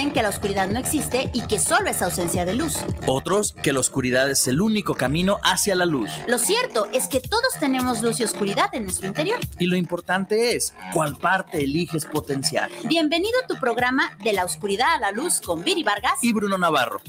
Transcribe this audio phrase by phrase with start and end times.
[0.00, 2.78] dicen que la oscuridad no existe y que solo es ausencia de luz.
[3.06, 6.10] Otros que la oscuridad es el único camino hacia la luz.
[6.26, 9.38] Lo cierto es que todos tenemos luz y oscuridad en nuestro interior.
[9.58, 12.70] Y lo importante es cuál parte eliges potenciar.
[12.84, 16.56] Bienvenido a tu programa De la oscuridad a la luz con Viri Vargas y Bruno
[16.56, 17.02] Navarro.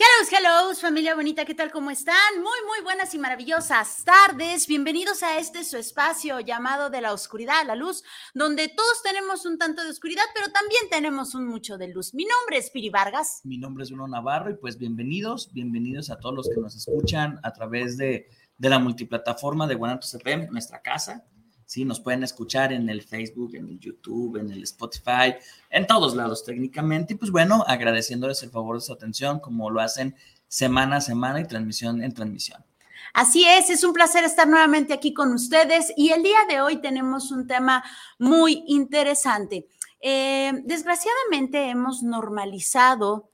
[0.00, 1.72] Hello, hello, familia bonita, ¿qué tal?
[1.72, 2.36] ¿Cómo están?
[2.36, 4.68] Muy, muy buenas y maravillosas tardes.
[4.68, 9.58] Bienvenidos a este su espacio llamado de la oscuridad la luz, donde todos tenemos un
[9.58, 12.14] tanto de oscuridad, pero también tenemos un mucho de luz.
[12.14, 13.40] Mi nombre es Piri Vargas.
[13.42, 17.40] Mi nombre es Bruno Navarro y pues bienvenidos, bienvenidos a todos los que nos escuchan
[17.42, 21.24] a través de, de la multiplataforma de Guanatos FM, nuestra casa,
[21.68, 21.84] ¿sí?
[21.84, 25.36] Nos pueden escuchar en el Facebook, en el YouTube, en el Spotify,
[25.68, 27.12] en todos lados técnicamente.
[27.12, 30.16] Y pues bueno, agradeciéndoles el favor de su atención, como lo hacen
[30.48, 32.64] semana a semana y transmisión en transmisión.
[33.12, 36.78] Así es, es un placer estar nuevamente aquí con ustedes y el día de hoy
[36.78, 37.84] tenemos un tema
[38.18, 39.66] muy interesante.
[40.00, 43.27] Eh, desgraciadamente hemos normalizado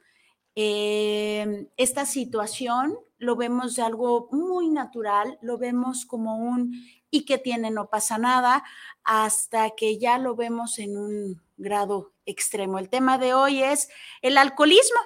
[0.56, 6.72] eh, esta situación, lo vemos de algo muy natural, lo vemos como un
[7.10, 8.64] y que tiene no pasa nada
[9.04, 12.78] hasta que ya lo vemos en un grado extremo.
[12.78, 13.88] El tema de hoy es
[14.20, 14.98] el alcoholismo.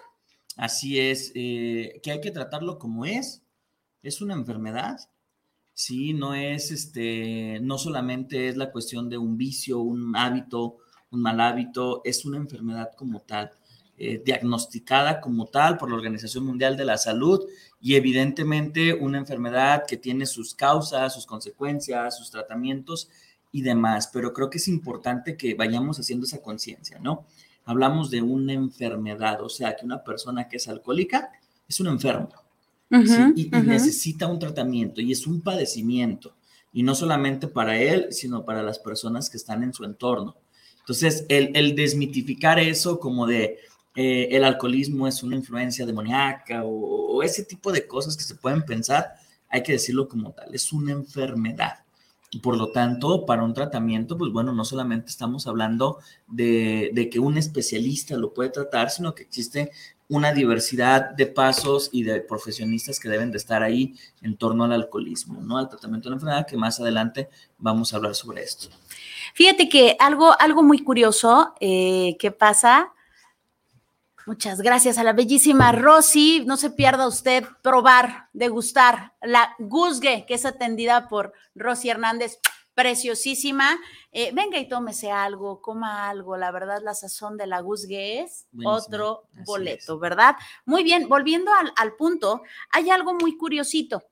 [0.56, 3.42] Así es, eh, que hay que tratarlo como es.
[4.02, 4.98] Es una enfermedad.
[5.74, 10.78] Sí, no es este, no solamente es la cuestión de un vicio, un hábito,
[11.10, 13.52] un mal hábito, es una enfermedad como tal.
[14.00, 17.44] Eh, diagnosticada como tal por la Organización Mundial de la Salud
[17.80, 23.08] y evidentemente una enfermedad que tiene sus causas, sus consecuencias, sus tratamientos
[23.50, 27.26] y demás, pero creo que es importante que vayamos haciendo esa conciencia, ¿no?
[27.64, 31.32] Hablamos de una enfermedad, o sea, que una persona que es alcohólica
[31.68, 32.30] es un enfermo
[33.34, 36.36] y, necesita un tratamiento y es un padecimiento,
[36.72, 40.36] y no solamente para él, sino para las personas que están en su entorno.
[40.78, 43.58] Entonces, el, el desmitificar eso como de,
[44.00, 48.62] eh, el alcoholismo es una influencia demoníaca o, ese tipo de cosas que se pueden
[48.62, 49.14] pensar,
[49.48, 51.80] hay que decirlo como tal, es una enfermedad.
[52.30, 55.98] Y por lo tanto, para un tratamiento, pues bueno, no solamente estamos hablando
[56.28, 59.72] de, que un especialista lo puede tratar, sino que existe
[60.08, 64.74] una diversidad de pasos y de profesionistas que deben de estar ahí en torno al
[64.74, 65.58] alcoholismo, ¿no?
[65.58, 68.68] Al tratamiento de la enfermedad, que más adelante vamos a hablar sobre esto.
[69.34, 72.92] Fíjate que algo, algo muy curioso eh, que pasa
[74.28, 76.44] Muchas gracias a la bellísima Rosy.
[76.44, 82.38] No se pierda usted probar, degustar la Guzgue, que es atendida por Rosy Hernández,
[82.74, 83.78] preciosísima.
[84.12, 86.36] Eh, venga y tómese algo, coma algo.
[86.36, 90.36] La verdad, la sazón de la Guzgue es otro boleto, ¿verdad?
[90.66, 94.02] Muy bien, volviendo al, punto, hay algo muy curiosito.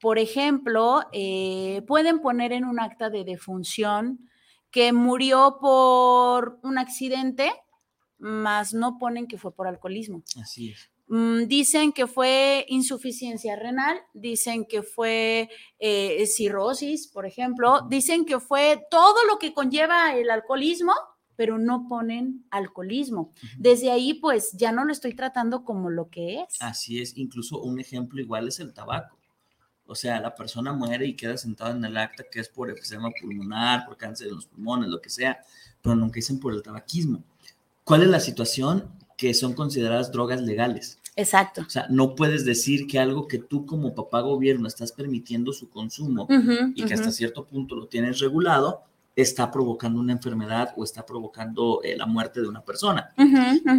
[0.00, 4.30] Por ejemplo, eh, pueden poner en un acta de defunción
[4.70, 7.52] que murió por un accidente
[8.18, 10.22] más no ponen que fue por alcoholismo.
[10.40, 10.90] Así es.
[11.08, 18.40] Mm, dicen que fue insuficiencia renal, dicen que fue eh, cirrosis, por ejemplo, dicen que
[18.40, 20.92] fue todo lo que conlleva el alcoholismo,
[21.36, 23.32] pero no ponen alcoholismo.
[23.58, 26.60] Desde ahí, pues ya no lo estoy tratando como lo que es.
[26.60, 29.16] Así es, incluso un ejemplo igual es el tabaco.
[29.84, 33.10] O sea, la persona muere y queda sentada en el acta que es por efisema
[33.20, 35.38] pulmonar, por cáncer de los pulmones, lo que sea,
[35.80, 37.22] pero nunca dicen por el tabaquismo.
[37.86, 38.90] ¿Cuál es la situación?
[39.16, 40.98] Que son consideradas drogas legales.
[41.14, 41.62] Exacto.
[41.64, 45.70] O sea, no puedes decir que algo que tú como papá gobierno estás permitiendo su
[45.70, 46.26] consumo
[46.74, 48.82] y que hasta cierto punto lo tienes regulado,
[49.14, 53.14] está provocando una enfermedad o está provocando eh, la muerte de una persona.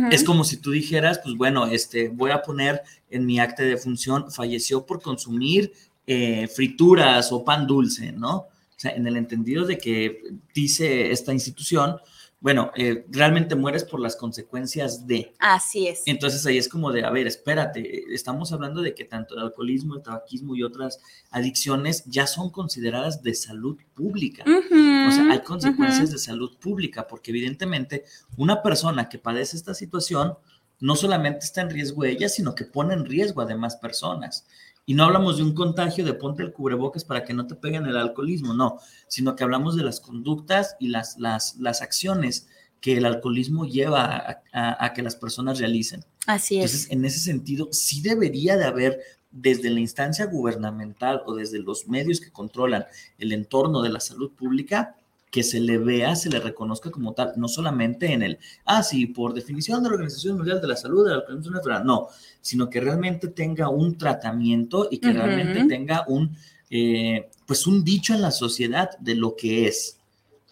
[0.10, 3.76] Es como si tú dijeras, pues bueno, este, voy a poner en mi acta de
[3.76, 5.74] función, falleció por consumir
[6.08, 8.36] eh, frituras o pan dulce, ¿no?
[8.38, 10.22] O sea, en el entendido de que
[10.56, 11.98] dice esta institución,
[12.40, 15.34] bueno, eh, realmente mueres por las consecuencias de.
[15.40, 16.04] Así es.
[16.06, 19.96] Entonces ahí es como de, a ver, espérate, estamos hablando de que tanto el alcoholismo,
[19.96, 21.00] el tabaquismo y otras
[21.32, 24.44] adicciones ya son consideradas de salud pública.
[24.46, 28.04] o sea, hay consecuencias de salud pública, porque evidentemente
[28.38, 30.38] una persona que padece esta situación
[30.80, 34.46] no solamente está en riesgo ella, sino que pone en riesgo a demás personas.
[34.90, 37.86] Y no hablamos de un contagio de ponte el cubrebocas para que no te peguen
[37.88, 38.80] el alcoholismo, no,
[39.10, 42.48] sino que hablamos de las conductas y las, las, las acciones
[42.80, 46.06] que el alcoholismo lleva a, que las personas realicen.
[46.26, 46.64] Así es.
[46.64, 51.90] Entonces, en ese sentido, sí debería de haber desde la instancia gubernamental o desde los
[51.90, 52.86] medios que controlan
[53.18, 54.96] el entorno de la salud pública,
[55.32, 59.08] que se le vea, se le reconozca como tal, no solamente en el, ah, sí,
[59.08, 62.08] por definición de la Organización Mundial de la Salud, de la Organización Natural, no,
[62.42, 66.36] sino que realmente tenga un tratamiento y que realmente tenga un,
[66.70, 69.98] eh, pues un dicho en la sociedad de lo que es,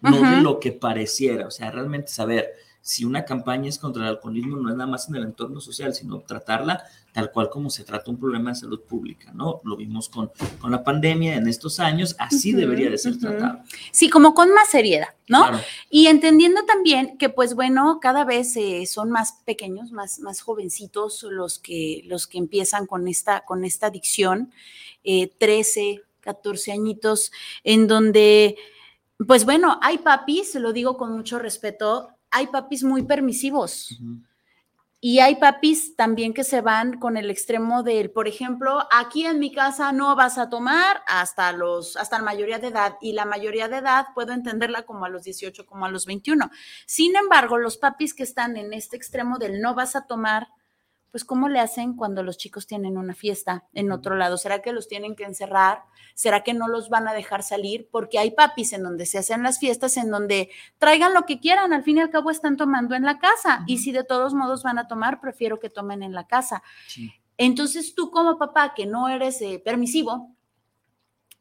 [0.02, 2.52] no de lo que pareciera, o sea, realmente saber,
[2.86, 5.96] si una campaña es contra el alcoholismo, no es nada más en el entorno social,
[5.96, 6.84] sino tratarla
[7.14, 9.60] tal cual como se trata un problema de salud pública, ¿no?
[9.64, 13.64] Lo vimos con, con la pandemia en estos años, así debería de ser tratado.
[13.92, 15.50] Sí, como con más seriedad, ¿no?
[15.90, 21.24] Y entendiendo también que, pues bueno, cada vez eh, son más pequeños, más, más jovencitos
[21.24, 24.52] los que, los que empiezan con esta, con esta adicción,
[25.04, 27.32] 13, eh, 14 añitos,
[27.64, 28.58] en donde...
[29.26, 33.98] Pues bueno, hay papis, se lo digo con mucho respeto, hay papis muy permisivos.
[35.00, 39.40] Y hay papis también que se van con el extremo del, por ejemplo, aquí en
[39.40, 42.98] mi casa no vas a tomar hasta los, hasta la mayoría de edad.
[43.00, 46.50] Y la mayoría de edad puedo entenderla como a los 18, como a los 21.
[46.86, 50.48] Sin embargo, los papis que están en este extremo del no vas a tomar,
[51.16, 54.36] pues ¿cómo le hacen cuando los chicos tienen una fiesta en otro lado?
[54.36, 55.84] ¿Será que los tienen que encerrar?
[56.14, 57.88] ¿Será que no los van a dejar salir?
[57.90, 61.72] Porque hay papis en donde se hacen las fiestas, en donde traigan lo que quieran,
[61.72, 63.64] al fin y al cabo están tomando en la casa.
[63.66, 66.64] Y si de todos modos van a tomar, prefiero que tomen en la casa.
[67.38, 70.36] Entonces tú como papá, que no eres eh, permisivo,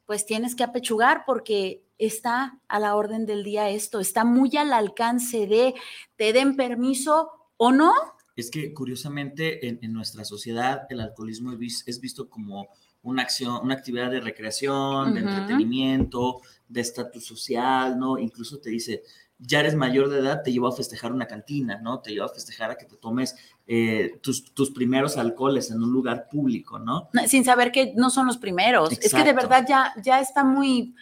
[0.06, 4.72] pues tienes que apechugar porque está a la orden del día esto, está muy al
[4.72, 5.74] alcance de,
[6.14, 7.92] te den permiso o no,
[8.36, 12.68] es que curiosamente en, nuestra sociedad el alcoholismo es, visto como
[13.02, 18.18] una acción, una actividad de recreación, de entretenimiento, de estatus social, ¿no?
[18.18, 19.02] Incluso te dice,
[19.38, 22.00] ya eres mayor de edad, te llevo a festejar una cantina, ¿no?
[22.00, 23.36] Te llevo a festejar a que te tomes
[23.66, 27.10] eh, tus, tus, primeros alcoholes en un lugar público, ¿no?
[27.26, 28.92] Sin saber que no son los primeros.
[28.92, 30.94] Es que de verdad ya, ya está muy,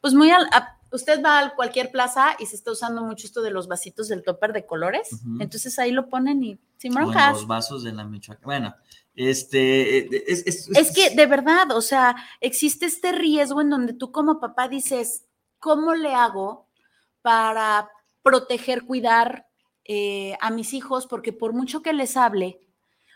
[0.00, 0.46] pues muy al,
[0.92, 4.22] usted va a cualquier plaza y se está usando mucho esto de los vasitos del
[4.22, 5.08] topper de colores,
[5.40, 7.34] entonces ahí lo ponen y sin broncas.
[7.34, 8.44] los vasos de la Michoacán.
[8.44, 8.74] Bueno,
[9.14, 14.40] este, eh, es, que de verdad, o sea, existe este riesgo en donde tú como
[14.40, 15.24] papá dices,
[15.58, 16.68] ¿cómo le hago
[17.22, 17.90] para
[18.22, 19.46] proteger, cuidar
[19.84, 21.06] eh, a mis hijos?
[21.06, 22.60] Porque por mucho que les hable,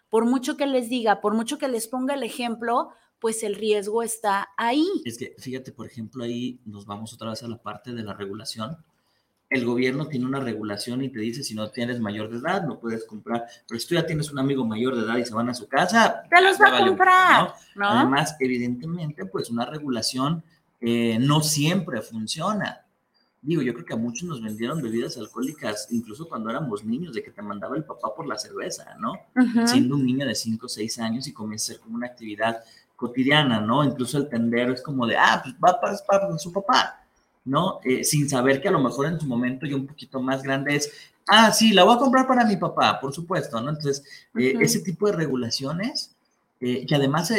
[0.08, 2.90] por mucho que les diga, por mucho que les ponga el ejemplo,
[3.20, 4.86] pues el riesgo está ahí.
[5.04, 8.14] Es que, fíjate, por ejemplo, ahí nos vamos otra vez a la parte de la
[8.14, 8.78] regulación.
[9.50, 12.78] El gobierno tiene una regulación y te dice, si no tienes mayor de edad, no
[12.78, 13.44] puedes comprar.
[13.68, 15.68] Pero si tú ya tienes un amigo mayor de edad y se van a su
[15.68, 17.54] casa, te los va a comprar.
[17.74, 17.84] ¿no?
[17.84, 20.42] Además, evidentemente, pues una regulación
[20.80, 22.86] eh, no siempre funciona.
[23.42, 27.22] Digo, yo creo que a muchos nos vendieron bebidas alcohólicas, incluso cuando éramos niños, de
[27.22, 29.14] que te mandaba el papá por la cerveza, ¿no?
[29.66, 32.62] Siendo un niño de 5 o 6 años y comienza a ser como una actividad
[33.00, 33.82] cotidiana, ¿no?
[33.82, 37.00] Incluso el tendero es como de, ah, pues va para, para su papá,
[37.46, 37.80] ¿no?
[37.82, 40.76] Eh, sin saber que a lo mejor en su momento y un poquito más grande
[40.76, 40.92] es,
[41.26, 43.70] ah, sí, la voy a comprar para mi papá, por supuesto, ¿no?
[43.70, 44.04] Entonces,
[44.38, 46.14] eh, ese tipo de regulaciones,
[46.60, 47.32] eh, que además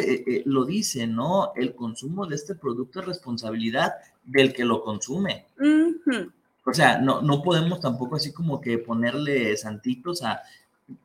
[0.46, 1.52] lo dice, ¿no?
[1.54, 3.92] El consumo de este producto es responsabilidad
[4.24, 5.46] del que lo consume.
[6.64, 10.42] O sea, no, no podemos tampoco así como que ponerle santitos a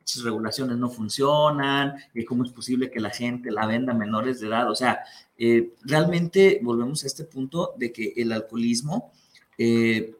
[0.03, 4.39] sus regulaciones no funcionan, eh, cómo es posible que la gente la venda a menores
[4.39, 4.69] de edad.
[4.69, 4.99] O sea,
[5.37, 9.11] eh, realmente volvemos a este punto de que el alcoholismo
[9.57, 10.15] eh,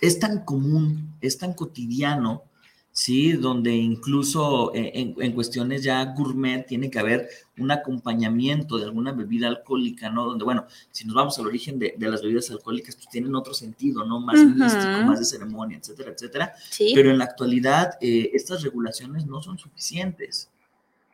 [0.00, 2.42] es tan común, es tan cotidiano,
[2.92, 3.32] ¿sí?
[3.32, 7.28] Donde incluso en, en, cuestiones ya gourmet tiene que haber
[7.58, 10.26] un acompañamiento de alguna bebida alcohólica, ¿no?
[10.26, 14.04] Donde, bueno, si nos vamos al origen de, las bebidas alcohólicas, pues tienen otro sentido,
[14.04, 14.20] ¿no?
[14.20, 16.54] Más místico, más de ceremonia, etcétera, etcétera.
[16.94, 20.50] Pero en la actualidad, eh, estas regulaciones no son suficientes.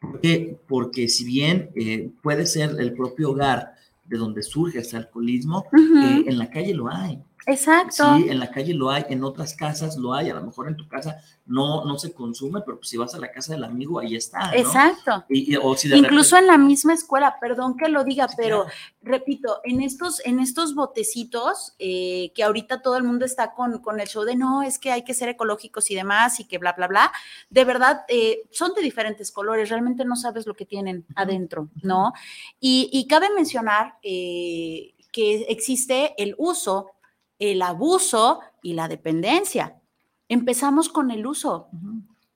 [0.00, 0.58] ¿Por qué?
[0.66, 6.24] Porque si bien eh, puede ser el propio hogar de donde surge ese alcoholismo, eh,
[6.26, 7.20] en la calle lo hay.
[7.46, 8.16] Exacto.
[8.16, 10.76] Sí, en la calle lo hay, en otras casas lo hay, a lo mejor en
[10.76, 14.00] tu casa no, no se consume, pero pues si vas a la casa del amigo,
[14.00, 14.50] ahí está.
[14.52, 15.24] Exacto.
[15.28, 18.66] Incluso en la misma escuela, perdón que lo diga, pero
[19.00, 24.00] repito, en estos, en estos botecitos, eh, que ahorita todo el mundo está con, con,
[24.00, 26.72] el show de no, es que hay que ser ecológicos y demás, y que bla,
[26.72, 27.12] bla, bla,
[27.48, 32.12] de verdad, eh, son de diferentes colores, realmente no sabes lo que tienen adentro, ¿no?
[32.58, 36.95] Y, cabe mencionar eh, que existe el uso
[37.38, 39.80] el abuso y la dependencia.
[40.28, 41.68] Empezamos con el uso.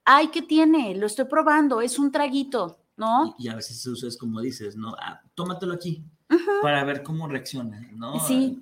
[0.05, 0.95] Ay, ¿qué tiene?
[0.95, 3.35] Lo estoy probando, es un traguito, ¿no?
[3.37, 4.95] Y, a veces se es como dices, ¿no?
[4.99, 6.03] Ah, tómatelo aquí
[6.61, 8.19] para ver cómo reacciona, ¿no?
[8.19, 8.59] Sí.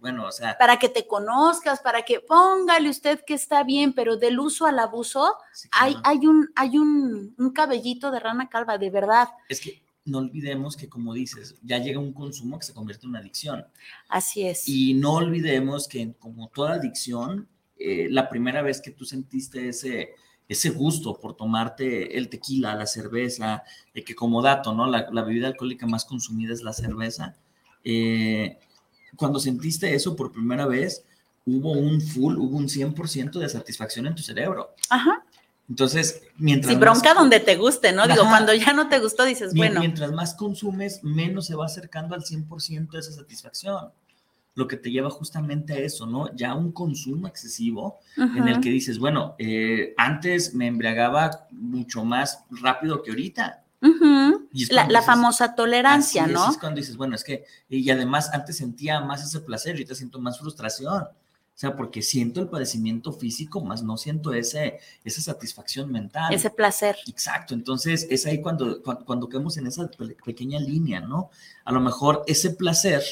[0.00, 0.56] bueno, o sea.
[0.58, 4.78] Para que te conozcas, para que póngale usted que está bien, pero del uso al
[4.78, 5.36] abuso
[5.72, 9.28] hay, hay, un, hay un, un cabellito de rana calva, de verdad.
[9.48, 13.10] Es que no olvidemos que, como dices, ya llega un consumo que se convierte en
[13.10, 13.66] una adicción.
[14.08, 14.66] Así es.
[14.68, 17.48] Y no olvidemos que, como toda adicción,
[17.78, 20.14] eh, la primera vez que tú sentiste ese,
[20.48, 24.86] ese gusto por tomarte el tequila, la cerveza, eh, que como dato, ¿no?
[24.86, 27.36] La, bebida alcohólica más consumida es la cerveza.
[27.84, 28.58] Eh,
[29.16, 31.04] cuando sentiste eso por primera vez,
[31.44, 34.74] hubo un full, hubo un 100% de satisfacción en tu cerebro.
[34.88, 35.25] Ajá.
[35.68, 36.72] Entonces, mientras.
[36.72, 38.06] Sí, bronca donde te guste, ¿no?
[38.06, 39.80] Digo, cuando ya no te gustó, dices, bueno.
[39.80, 43.90] Mientras más consumes, menos se va acercando al 100% de esa satisfacción.
[44.54, 46.34] Lo que te lleva justamente a eso, ¿no?
[46.34, 52.44] Ya un consumo excesivo en el que dices, bueno, eh, antes me embriagaba mucho más
[52.50, 53.64] rápido que ahorita.
[54.70, 56.50] la, famosa tolerancia, ¿no?
[56.50, 60.20] Es, cuando dices, bueno, es que, y además antes sentía más ese placer, ahorita siento
[60.20, 61.06] más frustración.
[61.56, 66.34] O sea, porque siento el padecimiento físico, más no siento ese, esa satisfacción mental.
[66.34, 66.98] Ese placer.
[67.06, 67.54] Exacto.
[67.54, 69.90] Entonces, es ahí cuando, cuando, cuando quedamos en esa
[70.22, 71.30] pequeña línea, ¿no?
[71.64, 73.02] A lo mejor ese placer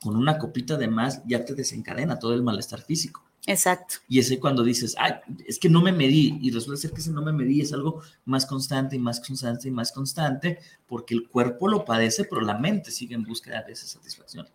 [0.00, 3.22] con una copita de más ya te desencadena todo el malestar físico.
[3.46, 3.98] Exacto.
[4.08, 5.12] Y ese cuando dices, ay,
[5.46, 8.02] es que no me medí, y resulta ser que ese no me medí es algo
[8.24, 12.58] más constante y más constante y más constante, porque el cuerpo lo padece, pero la
[12.58, 14.48] mente sigue en búsqueda de esa satisfacción.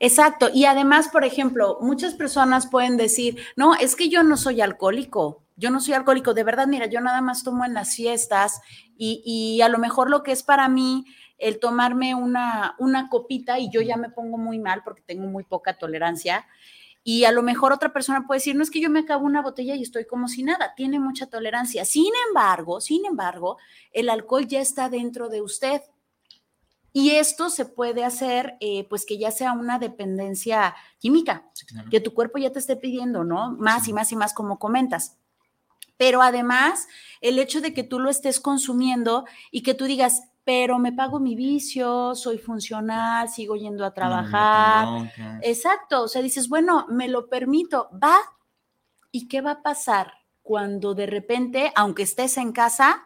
[0.00, 0.48] Exacto.
[0.52, 5.42] Y además, por ejemplo, muchas personas pueden decir, no, es que yo no soy alcohólico.
[5.56, 8.60] Yo no soy alcohólico, de verdad, mira, yo nada más tomo en las fiestas
[8.96, 11.04] y, y a lo mejor lo que es para mí
[11.36, 15.42] el tomarme una, una copita y yo ya me pongo muy mal porque tengo muy
[15.42, 16.46] poca tolerancia,
[17.10, 19.40] y a lo mejor otra persona puede decir, no es que yo me acabo una
[19.40, 21.86] botella y estoy como si nada, tiene mucha tolerancia.
[21.86, 23.56] Sin embargo, sin embargo,
[23.92, 25.80] el alcohol ya está dentro de usted.
[26.92, 31.50] Y esto se puede hacer, eh, pues que ya sea una dependencia química,
[31.90, 33.52] que tu cuerpo ya te esté pidiendo, ¿no?
[33.52, 35.18] Más y más y más, como comentas.
[35.96, 36.86] Pero además,
[37.20, 41.20] el hecho de que tú lo estés consumiendo y que tú digas, pero me pago
[41.20, 45.12] mi vicio, soy funcional, sigo yendo a trabajar.
[45.42, 48.16] Exacto, o sea, dices, bueno, me lo permito, va.
[49.12, 53.04] ¿Y qué va a pasar cuando de repente, aunque estés en casa,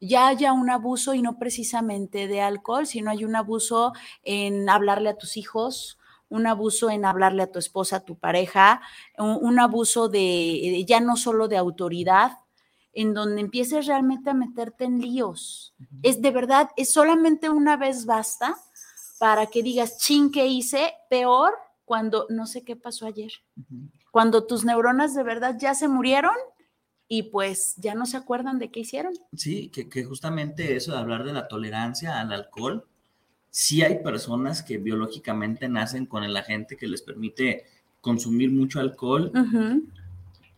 [0.00, 3.92] ya haya un abuso y no precisamente de alcohol, sino hay un abuso
[4.22, 8.80] en hablarle a tus hijos, un abuso en hablarle a tu esposa, a tu pareja,
[9.18, 12.38] un, abuso de ya no solo de autoridad,
[12.92, 15.74] en donde empieces realmente a meterte en líos.
[16.02, 18.56] Es de verdad, es solamente una vez basta
[19.18, 20.94] para que digas, chin, ¿qué hice?
[21.10, 21.52] Peor
[21.84, 23.32] cuando no sé qué pasó ayer.
[24.10, 26.34] Cuando tus neuronas de verdad ya se murieron
[27.12, 29.12] y pues ya no se acuerdan de qué hicieron.
[29.36, 32.86] Sí, que, que justamente eso de hablar de la tolerancia al alcohol,
[33.50, 37.64] sí hay personas que biológicamente nacen con el agente que les permite
[38.00, 39.32] consumir mucho alcohol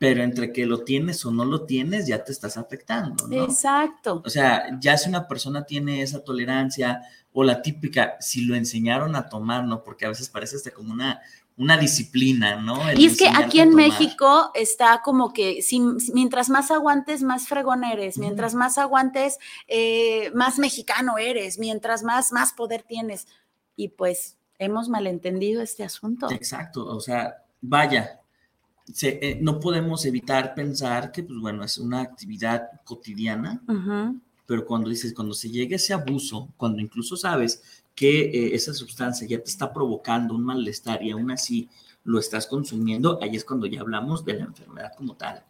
[0.03, 3.45] pero entre que lo tienes o no lo tienes, ya te estás afectando, ¿no?
[3.45, 4.21] Exacto.
[4.27, 9.15] O sea, ya si una persona tiene esa tolerancia o la típica, si lo enseñaron
[9.15, 9.85] a tomar, ¿no?
[9.85, 11.21] Porque a veces parece hasta como una,
[11.57, 12.79] una disciplina, ¿no?
[12.95, 15.81] y es que aquí en México está como que si,
[16.13, 22.33] mientras más aguantes, más fregón eres, mientras más aguantes, eh, más mexicano eres, mientras más,
[22.33, 23.27] más poder tienes.
[23.77, 26.31] Y pues hemos malentendido este asunto.
[26.31, 28.21] Exacto, o sea, vaya,
[29.03, 33.63] eh, no podemos evitar pensar que, pues bueno, es una actividad cotidiana,
[34.47, 39.27] pero cuando dices, cuando se llega ese abuso, cuando incluso sabes que eh, esa sustancia
[39.27, 41.69] ya te está provocando un malestar y aún así
[42.05, 45.45] lo estás consumiendo, ahí es cuando ya hablamos de la enfermedad como tal.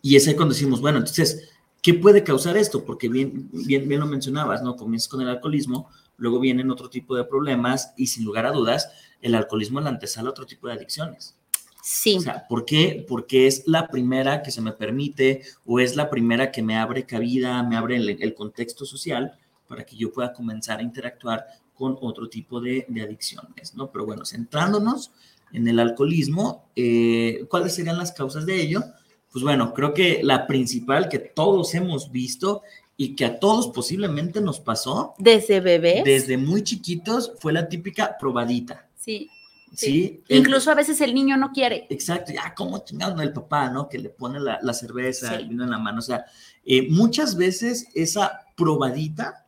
[0.00, 1.50] Y es ahí cuando decimos, bueno, entonces,
[1.82, 2.84] ¿qué puede causar esto?
[2.84, 4.76] Porque bien, bien, bien lo mencionabas, ¿no?
[4.76, 8.90] Comienzas con el alcoholismo, luego vienen otro tipo de problemas y sin lugar a dudas,
[9.20, 11.36] el alcoholismo es la antesala a otro tipo de adicciones.
[11.82, 12.16] Sí.
[12.16, 13.04] O sea, ¿por qué?
[13.08, 17.04] Porque es la primera que se me permite o es la primera que me abre
[17.04, 22.28] cabida, me abre el, contexto social para que yo pueda comenzar a interactuar con otro
[22.28, 23.90] tipo de, adicciones, ¿no?
[23.90, 25.10] Pero bueno, centrándonos
[25.52, 28.82] en el alcoholismo, eh, ¿cuáles serían las causas de ello?
[29.30, 32.62] Pues bueno, creo que la principal que todos hemos visto
[32.96, 35.14] y que a todos posiblemente nos pasó.
[35.18, 36.04] Desde bebés.
[36.04, 38.88] Desde muy chiquitos fue la típica probadita.
[38.96, 39.30] Sí.
[39.74, 40.22] Sí.
[40.28, 41.86] Incluso a veces el niño no quiere.
[41.90, 43.88] Exacto, ya como chingado el papá, ¿no?
[43.88, 45.98] Que le pone la, cerveza, el vino en la mano.
[45.98, 46.26] O sea,
[46.64, 49.46] eh, muchas veces esa probadita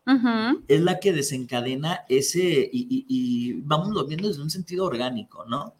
[0.68, 2.40] es la que desencadena ese,
[2.72, 5.74] y, y, vamos viendo desde un sentido orgánico, ¿no?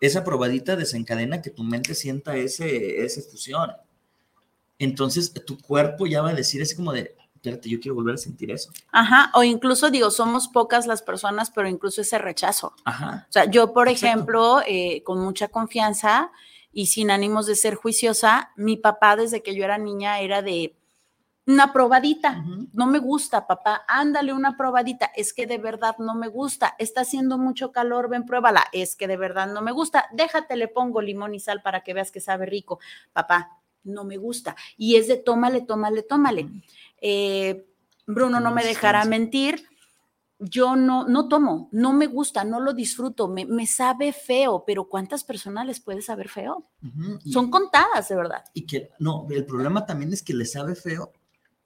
[0.00, 3.72] Esa probadita desencadena que tu mente sienta ese, esa fusión.
[4.78, 8.50] Entonces tu cuerpo ya va a decir, es como de, yo quiero volver a sentir
[8.50, 8.70] eso.
[8.92, 12.74] Ajá, o incluso digo, somos pocas las personas, pero incluso ese rechazo.
[12.84, 13.26] Ajá.
[13.28, 14.06] O sea, yo, por Exacto.
[14.06, 16.30] ejemplo, eh, con mucha confianza
[16.72, 20.74] y sin ánimos de ser juiciosa, mi papá desde que yo era niña era de
[21.48, 22.44] una probadita.
[22.74, 25.06] No me gusta, papá, ándale una probadita.
[25.16, 26.74] Es que de verdad no me gusta.
[26.78, 28.66] Está haciendo mucho calor, ven, pruébala.
[28.72, 30.08] Es que de verdad no me gusta.
[30.12, 32.80] Déjate, le pongo limón y sal para que veas que sabe rico.
[33.14, 34.56] Papá, no me gusta.
[34.76, 36.48] Y es de tómale, tómale, tómale.
[37.00, 37.66] Eh,
[38.06, 39.64] Bruno no me dejará mentir.
[40.40, 44.88] Yo no, no tomo, no me gusta, no lo disfruto, me, me sabe feo, pero
[44.88, 46.64] ¿cuántas personas les puede saber feo?
[47.24, 48.44] Y- Son contadas, de verdad.
[48.54, 51.12] Y que, no, el problema también es que le sabe feo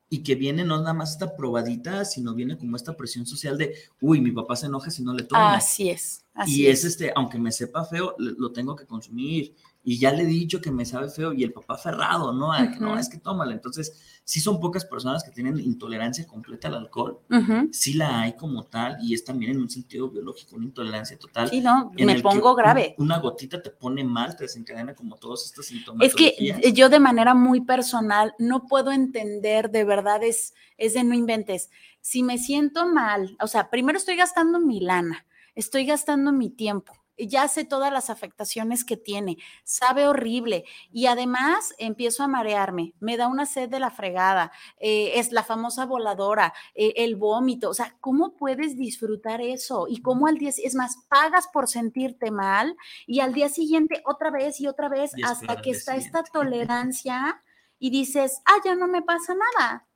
[0.08, 3.74] y que viene no nada más esta probadita, sino viene como esta presión social de,
[4.00, 5.42] uy, mi papá se enoja si no le tomo.
[5.42, 6.78] Así es, así y es.
[6.78, 9.54] es este, aunque me sepa feo, lo tengo que consumir.
[9.84, 12.52] Y ya le he dicho que me sabe feo y el papá aferrado, ¿no?
[12.52, 13.52] A que, no, es que tómala.
[13.52, 17.20] Entonces, sí son pocas personas que tienen intolerancia completa al alcohol.
[17.28, 17.68] Ujú.
[17.72, 21.48] Sí la hay como tal y es también en un sentido biológico, una intolerancia total.
[21.48, 22.94] Sí, no, me pongo grave.
[22.98, 26.06] Una gotita te pone mal, te desencadena como todos estos síntomas.
[26.06, 31.02] Es que yo de manera muy personal no puedo entender, de verdad es, es de
[31.02, 31.70] no inventes.
[32.00, 36.94] Si me siento mal, o sea, primero estoy gastando mi lana, estoy gastando mi tiempo,
[37.18, 43.16] ya sé todas las afectaciones que tiene, sabe horrible y además empiezo a marearme, me
[43.16, 47.74] da una sed de la fregada, eh, es la famosa voladora, eh, el vómito, o
[47.74, 49.86] sea, ¿cómo puedes disfrutar eso?
[49.88, 52.76] Y cómo al día, es más, pagas por sentirte mal
[53.06, 57.42] y al día siguiente otra vez y otra vez Y hasta que está esta tolerancia
[57.78, 59.86] y dices, ah, ya no me pasa nada.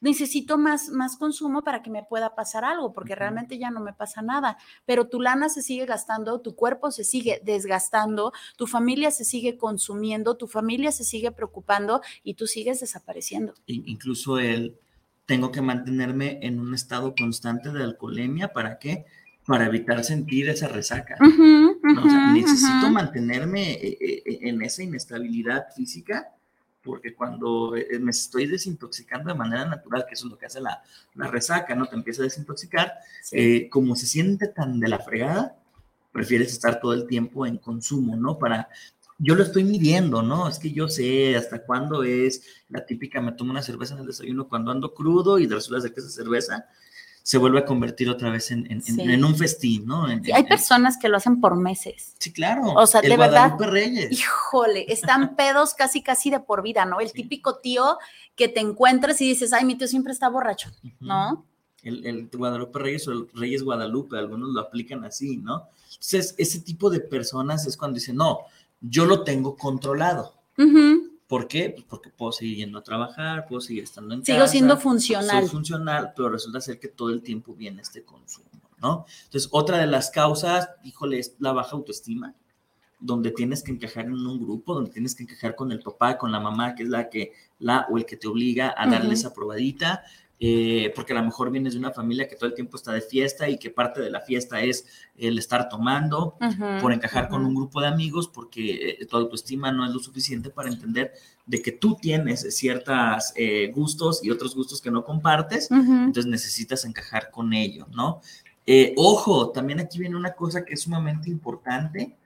[0.00, 3.92] Necesito más, más consumo para que me pueda pasar algo, porque realmente ya no me
[3.92, 4.56] pasa nada.
[4.86, 9.56] Pero tu lana se sigue gastando, tu cuerpo se sigue desgastando, tu familia se sigue
[9.58, 13.54] consumiendo, tu familia se sigue preocupando y tú sigues desapareciendo.
[13.66, 14.78] in- incluso el
[15.26, 19.04] tengo que mantenerme en un estado constante de alcoholemia, ¿para qué?
[19.46, 21.16] Para evitar sentir esa resaca.
[21.20, 22.04] ¿no?
[22.04, 26.34] O sea, ujú, necesito mantenerme eh, eh, en esa inestabilidad física,
[26.82, 30.60] porque cuando eh, me estoy desintoxicando de manera natural, que eso es lo que hace
[30.60, 30.82] la,
[31.14, 31.86] la resaca, ¿no?
[31.86, 33.36] Te empieza a desintoxicar, Sí.
[33.38, 35.56] eh, como se siente tan de la fregada,
[36.12, 38.38] prefieres estar todo el tiempo en consumo, ¿no?
[38.38, 38.68] Para,
[39.18, 40.48] yo lo estoy midiendo, ¿no?
[40.48, 44.06] Es que yo sé hasta cuándo es la típica, me tomo una cerveza en el
[44.06, 46.66] desayuno cuando ando crudo y resulta ser que esa cerveza
[47.22, 49.00] se vuelve a convertir otra vez en, en- en- Sí.
[49.02, 50.06] en un festín, ¿no?
[50.22, 52.14] Sí, hay personas que lo hacen por meses.
[52.18, 52.72] Sí, claro.
[52.74, 54.12] O sea, el de verdad, Guadalupe Reyes.
[54.12, 57.00] Híjole, están pedos casi casi de por vida, ¿no?
[57.00, 57.14] El Sí.
[57.22, 57.98] típico tío
[58.36, 60.70] que te encuentras y dices, ay, mi tío siempre está borracho.
[61.00, 61.44] ¿no?
[61.82, 65.68] El, el Guadalupe Reyes o el Reyes Guadalupe, algunos lo aplican así, ¿no?
[65.92, 68.40] Entonces, ese tipo de personas es cuando dicen, no,
[68.80, 70.34] yo lo tengo controlado.
[70.58, 71.09] Ujú.
[71.30, 71.70] ¿Por qué?
[71.70, 74.50] Pues porque puedo seguir yendo a trabajar, puedo seguir estando en Sigo casa.
[74.50, 75.42] siendo funcional.
[75.42, 79.06] Soy funcional, pero resulta ser que todo el tiempo viene este consumo, ¿no?
[79.26, 82.34] Entonces, otra de las causas, híjole, es la baja autoestima,
[82.98, 86.32] donde tienes que encajar en un grupo, donde tienes que encajar con el papá, con
[86.32, 89.14] la mamá, que es la que, la o el que te obliga a darle Ujú.
[89.14, 90.02] esa probadita,
[90.42, 93.02] eh, porque a lo mejor vienes de una familia que todo el tiempo está de
[93.02, 94.86] fiesta y que parte de la fiesta es
[95.18, 97.48] el estar tomando, Ujú, por encajar con ujú.
[97.50, 101.12] un grupo de amigos, porque eh, tu autoestima no es lo suficiente para entender
[101.44, 103.34] de que tú tienes ciertos
[103.74, 105.92] gustos y otros gustos que no compartes, Ujú.
[105.92, 108.22] entonces necesitas encajar con ello, ¿no?
[108.66, 112.16] Eh, ojo, también aquí viene una cosa que es sumamente importante.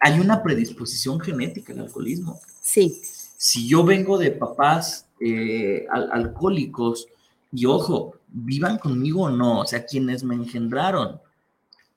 [0.00, 2.40] Hay una predisposición genética al alcoholismo.
[2.60, 3.00] Sí,
[3.36, 7.06] Si yo vengo de papás eh, al- alcohólicos,
[7.54, 11.20] y ojo, vivan conmigo o no, o sea, quienes me engendraron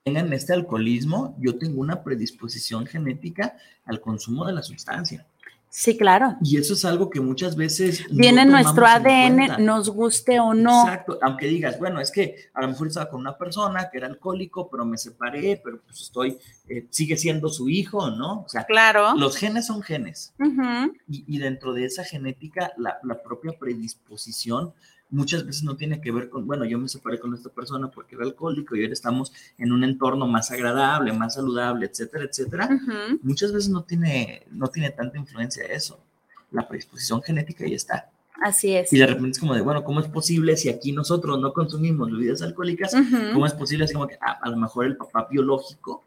[0.04, 5.26] tengan este alcoholismo, yo tengo una predisposición genética al consumo de la sustancia.
[5.70, 6.38] sí, claro.
[6.41, 8.06] Y eso es algo que muchas veces...
[8.10, 9.41] no Viene en nuestro en.
[9.41, 10.84] ADN, nos guste o no.
[10.84, 14.08] Exacto, aunque digas, bueno, es que a lo mejor estaba con una persona que era
[14.08, 16.38] alcohólico, pero me separé, pero pues estoy,
[16.70, 18.43] eh, sigue siendo su hijo, ¿no?
[18.43, 19.13] O sea, Claro.
[19.17, 20.34] los genes son genes.
[21.10, 24.74] Y, y dentro de esa genética, la, la propia predisposición
[25.10, 28.15] muchas veces no tiene que ver con, bueno, yo me separé con esta persona porque
[28.15, 32.70] era alcohólico y ahora estamos en un entorno más agradable, más saludable, etcétera, etcétera.
[32.72, 33.20] Ujú.
[33.24, 36.00] Muchas veces no tiene, no tiene tanta influencia eso.
[36.52, 38.10] La predisposición genética ahí está.
[38.41, 38.93] Así es.
[38.93, 42.12] Y de repente es como de, bueno, ¿cómo es posible si aquí nosotros no consumimos
[42.12, 42.93] bebidas alcohólicas?
[42.93, 43.34] Ujú.
[43.34, 43.86] ¿Cómo es posible?
[43.86, 46.04] Es como que ah, a lo mejor el papá biológico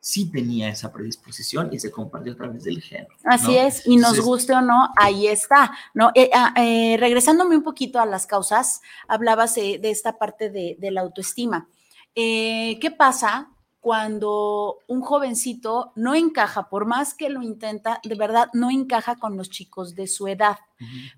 [0.00, 3.06] sí tenía esa predisposición y se compartió a través del gen.
[3.24, 3.60] Así ¿no?
[3.60, 6.10] es, y nos Entonces- guste o no, ahí está, ¿no?
[6.14, 10.76] Eh, ah, eh, regresándome un poquito a las causas, hablabas eh, de esta parte de,
[10.78, 11.68] de la autoestima.
[12.14, 18.70] ¿Qué pasa cuando un jovencito no encaja, por más que lo intenta, de verdad no
[18.70, 20.58] encaja con los chicos de su edad?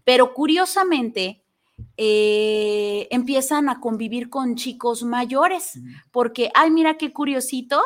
[0.05, 1.43] Pero curiosamente,
[1.97, 5.79] empiezan a convivir con chicos mayores,
[6.11, 7.81] porque, ay, mira qué curiosito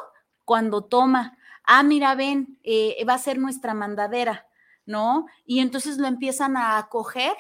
[0.44, 4.46] cuando toma, ah, mira, ven, eh, va a ser nuestra mandadera,
[4.87, 5.26] ¿no?
[5.44, 7.35] Y entonces lo empiezan a acoger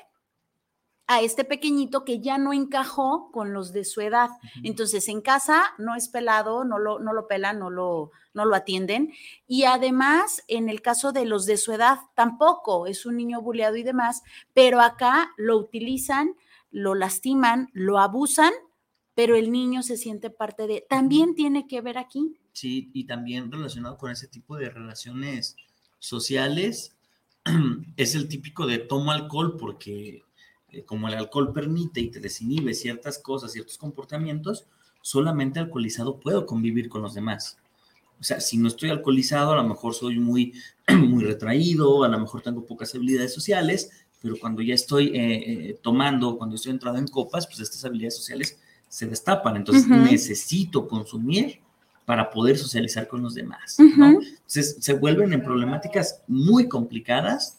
[1.06, 4.30] a este pequeñito que ya no encajó con los de su edad.
[4.62, 8.54] Entonces, en casa no es pelado, no lo, no lo pelan, no lo, no lo
[8.54, 9.12] atienden.
[9.46, 13.76] Y además, en el caso de los de su edad, tampoco es un niño buleado
[13.76, 14.22] y demás,
[14.54, 16.36] pero acá lo utilizan,
[16.70, 18.52] lo lastiman, lo abusan,
[19.14, 20.86] pero el niño se siente parte de...
[20.88, 22.40] También tiene que ver aquí.
[22.54, 25.56] Sí, y también relacionado con ese tipo de relaciones
[25.98, 26.94] sociales,
[27.96, 30.22] es el típico de tomo alcohol porque
[30.70, 34.66] eh, como el alcohol permite y te desinhibe ciertas cosas, ciertos comportamientos,
[35.02, 37.58] solamente alcoholizado puedo convivir con los demás.
[38.20, 40.54] O sea, si no estoy alcoholizado, a lo mejor soy muy,
[40.96, 43.90] muy retraído, a lo mejor tengo pocas habilidades sociales,
[44.22, 48.16] pero cuando ya estoy eh, eh, tomando, cuando estoy entrado en copas, pues estas habilidades
[48.16, 49.56] sociales se destapan.
[49.56, 51.63] Entonces necesito consumir
[52.04, 53.78] para poder socializar con los demás.
[53.78, 57.58] Entonces se vuelven en problemáticas muy complicadas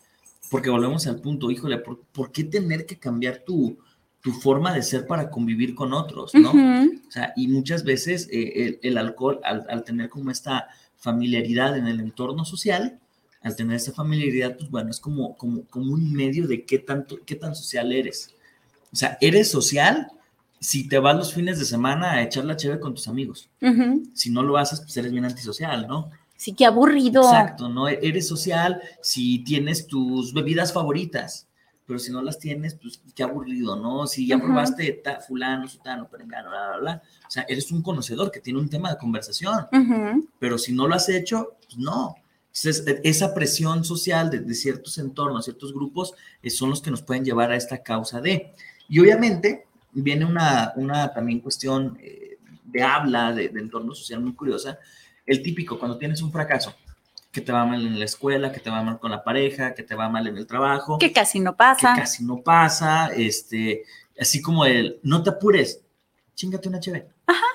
[0.50, 3.78] porque volvemos al punto, híjole, ¿por, qué tener que cambiar tu,
[4.22, 6.52] tu, forma de ser para convivir con otros, ¿no?
[6.52, 12.00] O sea, y muchas veces eh, el, alcohol, al, tener como esta familiaridad en el
[12.00, 13.00] entorno social,
[13.42, 17.18] al tener esa familiaridad, pues bueno, es como, como, como un medio de qué, tanto,
[17.26, 18.34] qué tan social eres.
[18.94, 20.12] O sea, eres social
[20.66, 23.50] si te vas los fines de semana a echar la chévere con tus amigos.
[24.14, 26.10] Si no lo haces, pues eres bien antisocial, ¿no?
[26.36, 27.22] Sí, qué aburrido.
[27.22, 27.88] Exacto, ¿no?
[27.88, 31.48] Eres social si tienes tus bebidas favoritas,
[31.86, 34.08] pero si no las tienes, pues qué aburrido, ¿no?
[34.08, 37.02] Si ya probaste ta, fulano, sutano, perengano, bla, bla, bla.
[37.28, 39.68] O sea, eres un conocedor que tiene un tema de conversación,
[40.40, 42.16] pero si no lo has hecho, pues no.
[42.48, 47.04] Entonces, e, esa presión social de, ciertos entornos, ciertos grupos, eh, son los que nos
[47.04, 48.52] pueden llevar a esta causa de.
[48.90, 49.68] Y obviamente
[50.02, 54.80] viene una, una también cuestión eh, de habla, de, de entorno social muy curiosa,
[55.26, 56.76] el típico, cuando tienes un fracaso,
[57.36, 59.84] que te va mal en la escuela, que te va mal con la pareja, que
[59.84, 60.98] te va mal en el trabajo.
[60.98, 61.94] Que casi no pasa.
[61.94, 63.84] Que casi no pasa, este,
[64.18, 65.82] así como el, no te apures,
[66.34, 67.08] chingate una chévere.
[67.28, 67.46] Ajá.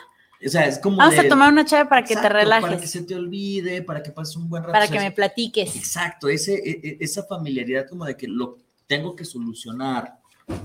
[0.44, 0.98] O sea, es como.
[0.98, 2.68] Vamos a tomar una chévere para que te relajes.
[2.68, 4.72] Para que se te olvide, para que pases un buen rato.
[4.72, 5.74] Para que me platiques.
[5.74, 10.19] Exacto, ese, e, e, esa familiaridad como de que lo tengo que solucionar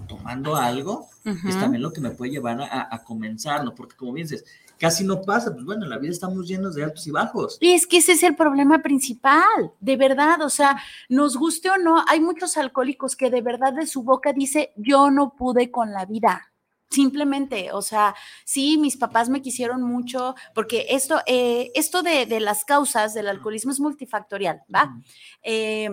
[0.07, 3.73] tomando algo, es también lo que me puede llevar a, a comenzar, ¿no?
[3.73, 4.45] Porque como bien dices,
[4.77, 5.53] casi no pasa.
[5.53, 7.57] Pues bueno, en la vida estamos llenos de altos y bajos.
[7.59, 10.41] Y es que ese es el problema principal, de verdad.
[10.41, 10.77] O sea,
[11.09, 15.11] nos guste o no, hay muchos alcohólicos que de verdad de su boca dice, yo
[15.11, 16.51] no pude con la vida.
[16.89, 22.39] Simplemente, o sea, sí, mis papás me quisieron mucho, porque esto, eh, esto de, de,
[22.39, 24.95] las causas del alcoholismo es multifactorial, ¿va?
[25.41, 25.89] Eh,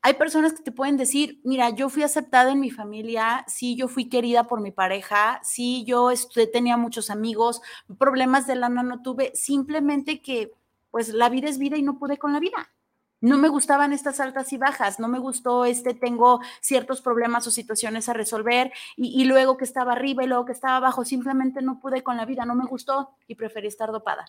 [0.00, 3.88] hay personas que te pueden decir, mira, yo fui aceptada en mi familia, sí, yo
[3.88, 6.10] fui querida por mi pareja, sí, yo
[6.52, 7.60] tenía muchos amigos,
[7.98, 10.52] problemas de lana no tuve, simplemente que
[10.90, 12.72] pues la vida es vida y no pude con la vida.
[13.20, 17.50] No me gustaban estas altas y bajas, no me gustó este, tengo ciertos problemas o
[17.50, 21.80] situaciones a resolver y, luego que estaba arriba y luego que estaba abajo, simplemente no
[21.80, 24.24] pude con la vida, no me gustó y preferí estar dopada.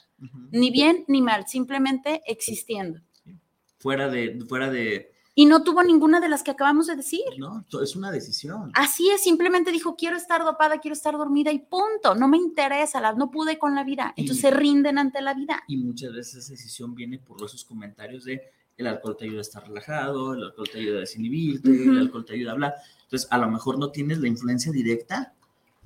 [0.51, 2.99] Ni bien ni mal, simplemente existiendo.
[3.77, 7.21] Fuera de, fuera de, y no tuvo ninguna de las que acabamos de decir.
[7.38, 8.71] No, es una decisión.
[8.73, 13.13] Así es, simplemente dijo, quiero estar dopada, quiero estar dormida y punto, no me interesa,
[13.13, 14.13] no pude con la vida.
[14.17, 15.63] Entonces se rinden ante la vida.
[15.69, 18.41] Y muchas veces esa decisión viene por esos comentarios de
[18.75, 22.25] el alcohol te ayuda a estar relajado, el alcohol te ayuda a desinhibirte, el alcohol
[22.25, 22.73] te ayuda a hablar.
[23.04, 25.36] Entonces, a lo mejor no tienes la influencia directa,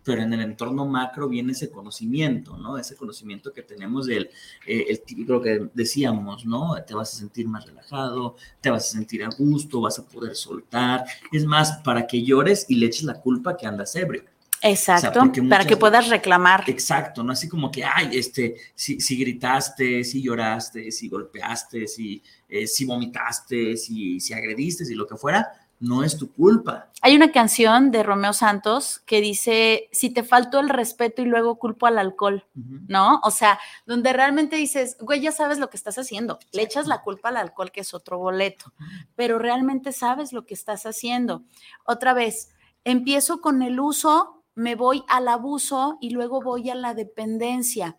[0.03, 2.77] pero en el entorno macro viene ese conocimiento, ¿no?
[2.77, 4.29] Ese conocimiento que tenemos del
[4.65, 6.75] eh, el típico que decíamos, ¿no?
[6.85, 10.35] Te vas a sentir más relajado, te vas a sentir a gusto, vas a poder
[10.35, 11.05] soltar.
[11.31, 14.23] Es más, para que llores y le eches la culpa que andas ebrio.
[14.65, 16.63] Exacto, para que puedas reclamar.
[16.67, 22.23] Exacto, no así como que, ay, este, si, si gritaste, si lloraste, si golpeaste, si,
[22.47, 26.89] eh, si vomitaste, si, si agrediste, si lo que fuera, no es tu culpa.
[27.01, 31.59] Hay una canción de Romeo Santos que dice, si te faltó el respeto y luego
[31.59, 32.45] culpo al alcohol,
[32.87, 33.19] ¿no?
[33.23, 37.01] O sea, donde realmente dices, güey, ya sabes lo que estás haciendo, le echas la
[37.01, 38.71] culpa al alcohol, que es otro boleto,
[39.15, 41.43] pero realmente sabes lo que estás haciendo.
[41.85, 42.53] Otra vez,
[42.85, 47.97] empiezo con el uso, me voy al abuso y luego voy a la dependencia.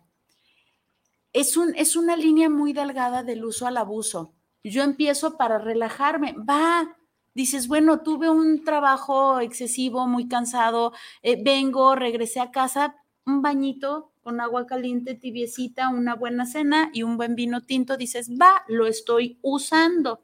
[1.33, 4.33] Es, un, es una línea muy delgada del uso al abuso.
[4.63, 6.97] Yo empiezo para relajarme, va,
[7.35, 12.95] dices, bueno, tuve un trabajo excesivo, muy cansado, eh, vengo, regresé a casa,
[13.25, 18.31] un bañito con agua caliente, tibiecita, una buena cena y un buen vino tinto, dices,
[18.31, 20.21] va, lo estoy usando.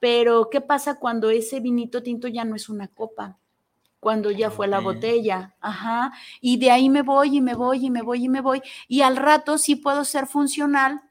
[0.00, 3.38] Pero, ¿qué pasa cuando ese vinito tinto ya no es una copa?
[4.00, 7.90] cuando ya fue la botella, ajá, y de ahí me voy y me voy y
[7.90, 11.02] me voy y me voy, y al rato sí puedo ser funcional,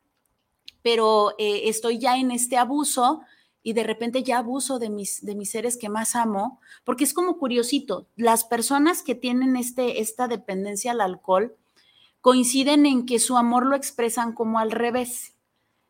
[0.81, 3.23] pero eh, estoy ya en este abuso
[3.67, 7.13] y de repente ya abuso de mis, de mis seres que más amo, porque es
[7.13, 11.53] como curiosito, las personas que tienen este, esta dependencia al alcohol
[12.21, 15.33] coinciden en que su amor lo expresan como al revés,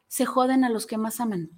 [0.08, 1.52] se joden a los que más aman.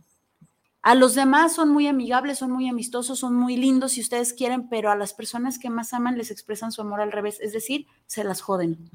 [0.82, 4.68] A los demás son muy amigables, son muy amistosos, son muy lindos si ustedes quieren,
[4.68, 7.88] pero a las personas que más aman les expresan su amor al revés, es decir,
[8.08, 8.90] se las joden.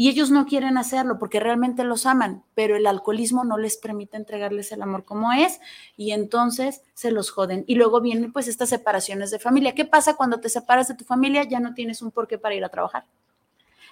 [0.00, 4.16] Y ellos no quieren hacerlo porque realmente los aman, pero el alcoholismo no les permite
[4.16, 5.60] entregarles el amor como es
[5.94, 7.66] y entonces se los joden.
[7.66, 9.74] Y luego vienen pues estas separaciones de familia.
[9.74, 11.44] ¿Qué pasa cuando te separas de tu familia?
[11.44, 13.04] Ya no tienes un porqué para ir a trabajar.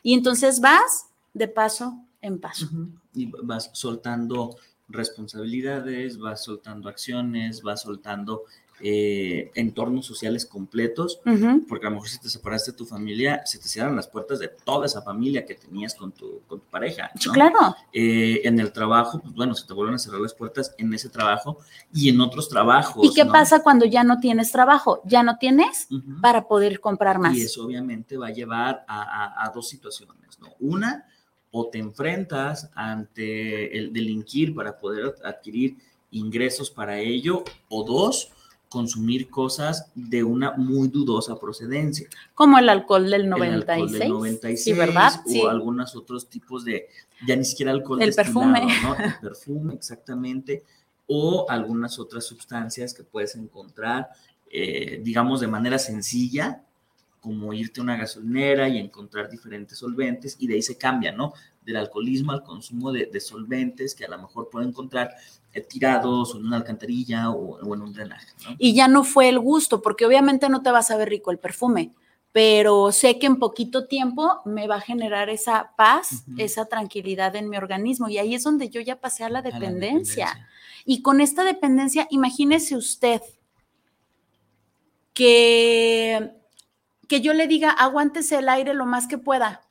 [0.02, 2.70] Y entonces vas de paso en paso.
[3.12, 4.56] Y vas soltando
[4.88, 8.44] responsabilidades, vas soltando acciones, vas soltando
[8.80, 11.20] eh, entornos sociales completos,
[11.68, 14.38] porque a lo mejor si te separaste de tu familia, se te cierran las puertas
[14.38, 17.10] de toda esa familia que tenías con tu, con tu pareja.
[17.32, 17.76] Claro.
[17.92, 21.08] Eh, en el trabajo, pues bueno, se te vuelven a cerrar las puertas en ese
[21.08, 21.58] trabajo
[21.92, 23.04] y en otros trabajos.
[23.04, 25.02] ¿Y qué pasa cuando ya no tienes trabajo?
[25.04, 25.88] Ya no tienes
[26.22, 27.36] para poder comprar más.
[27.36, 30.48] Y eso obviamente va a llevar a, a dos situaciones, ¿no?
[30.60, 31.06] Una,
[31.50, 35.76] o te enfrentas ante el delinquir para poder adquirir
[36.10, 38.32] ingresos para ello, o dos,
[38.68, 42.08] consumir cosas de una muy dudosa procedencia.
[42.34, 43.68] Como el alcohol del 96.
[43.68, 45.12] El alcohol del 96 sí, ¿verdad?
[45.42, 46.88] O algunos otros tipos de,
[47.26, 48.02] ya ni siquiera alcohol.
[48.02, 48.66] El perfume.
[48.82, 48.94] ¿no?
[48.98, 50.64] El perfume, exactamente.
[51.06, 54.08] O algunas otras sustancias que puedes encontrar,
[54.50, 56.62] eh, digamos, de manera sencilla,
[57.20, 61.32] como irte a una gasolinera y encontrar diferentes solventes y de ahí se cambia, ¿no?
[61.68, 65.10] Del alcoholismo al consumo de, solventes que a lo mejor puede encontrar
[65.52, 68.26] eh, tirados o en una alcantarilla o, en un drenaje.
[68.44, 68.56] ¿no?
[68.58, 71.38] Y ya no fue el gusto, porque obviamente no te va a saber rico el
[71.38, 71.92] perfume,
[72.32, 77.50] pero sé que en poquito tiempo me va a generar esa paz, esa tranquilidad en
[77.50, 80.48] mi organismo y ahí es donde yo ya pasé a la dependencia.
[80.86, 83.20] Y con esta dependencia, imagínese usted
[85.12, 86.32] que
[87.08, 89.62] que yo le diga, aguántese el aire lo más que pueda.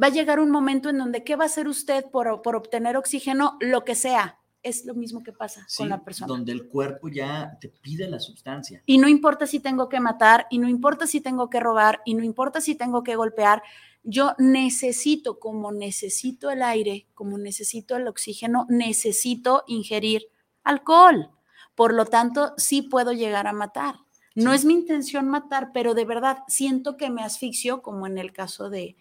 [0.00, 3.56] Va a llegar un momento en donde, ¿qué va a hacer usted por, obtener oxígeno?
[3.60, 4.38] Lo que sea.
[4.62, 6.26] Es lo mismo que pasa con la persona.
[6.26, 8.82] Donde el cuerpo ya te pide la sustancia.
[8.86, 12.14] Y no importa si tengo que matar, y no importa si tengo que robar, y
[12.14, 13.62] no importa si tengo que golpear.
[14.04, 20.28] Yo necesito, como necesito el aire, como necesito el oxígeno, necesito ingerir
[20.62, 21.30] alcohol.
[21.74, 23.96] Por lo tanto, sí puedo llegar a matar.
[24.34, 28.32] No es mi intención matar, pero de verdad siento que me asfixio, como en el
[28.32, 28.96] caso de,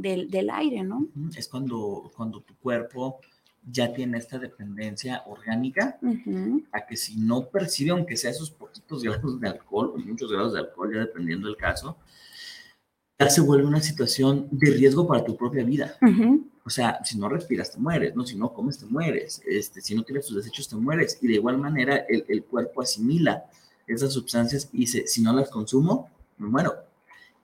[0.00, 1.08] del, aire, ¿no?
[1.36, 3.20] Es cuando, cuando tu cuerpo
[3.70, 5.98] ya tiene esta dependencia orgánica,
[6.72, 10.54] a que si no percibe, aunque sea esos poquitos grados de alcohol, o muchos grados
[10.54, 11.96] de alcohol, ya dependiendo del caso,
[13.18, 15.96] ya se vuelve una situación de riesgo para tu propia vida.
[16.64, 18.24] O sea, si no respiras, te mueres, ¿no?
[18.24, 19.42] Si no comes, te mueres.
[19.46, 21.18] Este, si no tienes tus desechos, te mueres.
[21.20, 23.44] Y de igual manera, el, el cuerpo asimila
[23.86, 26.87] esas sustancias y dice, si no las consumo, me muero.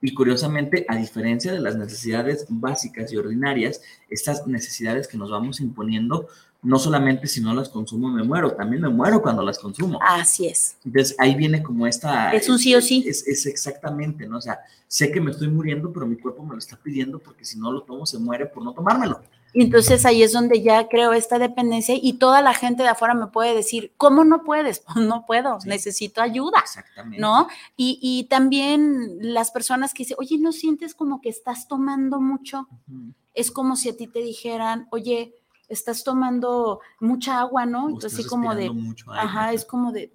[0.04, 5.60] Y curiosamente, a diferencia de las necesidades básicas y ordinarias, estas necesidades que nos vamos
[5.60, 6.28] imponiendo,
[6.64, 9.98] no solamente si no las consumo me muero, también me muero cuando las consumo.
[10.02, 10.76] Así es.
[10.84, 12.32] Entonces ahí viene como esta...
[12.32, 13.04] Es un sí o sí.
[13.06, 14.38] Es, es, exactamente, ¿no?
[14.38, 17.44] O sea, sé que me estoy muriendo, pero mi cuerpo me lo está pidiendo porque
[17.44, 19.20] si no lo tomo se muere por no tomármelo.
[19.52, 23.14] Y entonces ahí es donde ya creo esta dependencia y toda la gente de afuera
[23.14, 24.80] me puede decir, ¿cómo no puedes?
[24.80, 27.20] Pues no puedo, necesito ayuda, Exactamente.
[27.20, 27.46] ¿no?
[27.76, 32.66] Y, también las personas que dicen, oye, ¿no sientes como que estás tomando mucho?
[33.32, 35.34] Es como si a ti te dijeran, oye,
[35.68, 37.88] estás tomando mucha agua, ¿no?
[37.88, 38.70] Entonces, así como de,
[39.08, 40.12] ajá, es como de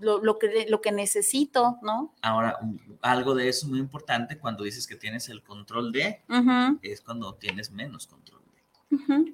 [0.00, 2.14] lo, que, lo que necesito, ¿no?
[2.22, 2.58] Ahora,
[3.00, 6.22] algo de eso muy importante cuando dices que tienes el control de,
[6.82, 8.42] es cuando tienes menos control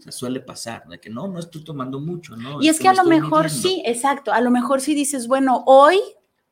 [0.01, 2.63] se suele pasar, de que no, no estoy tomando mucho, ¿no?
[2.63, 6.01] Y es, que, a lo mejor sí, exacto, a lo mejor sí dices, bueno, hoy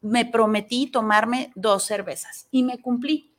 [0.00, 3.32] me prometí tomarme dos cervezas y me cumplí.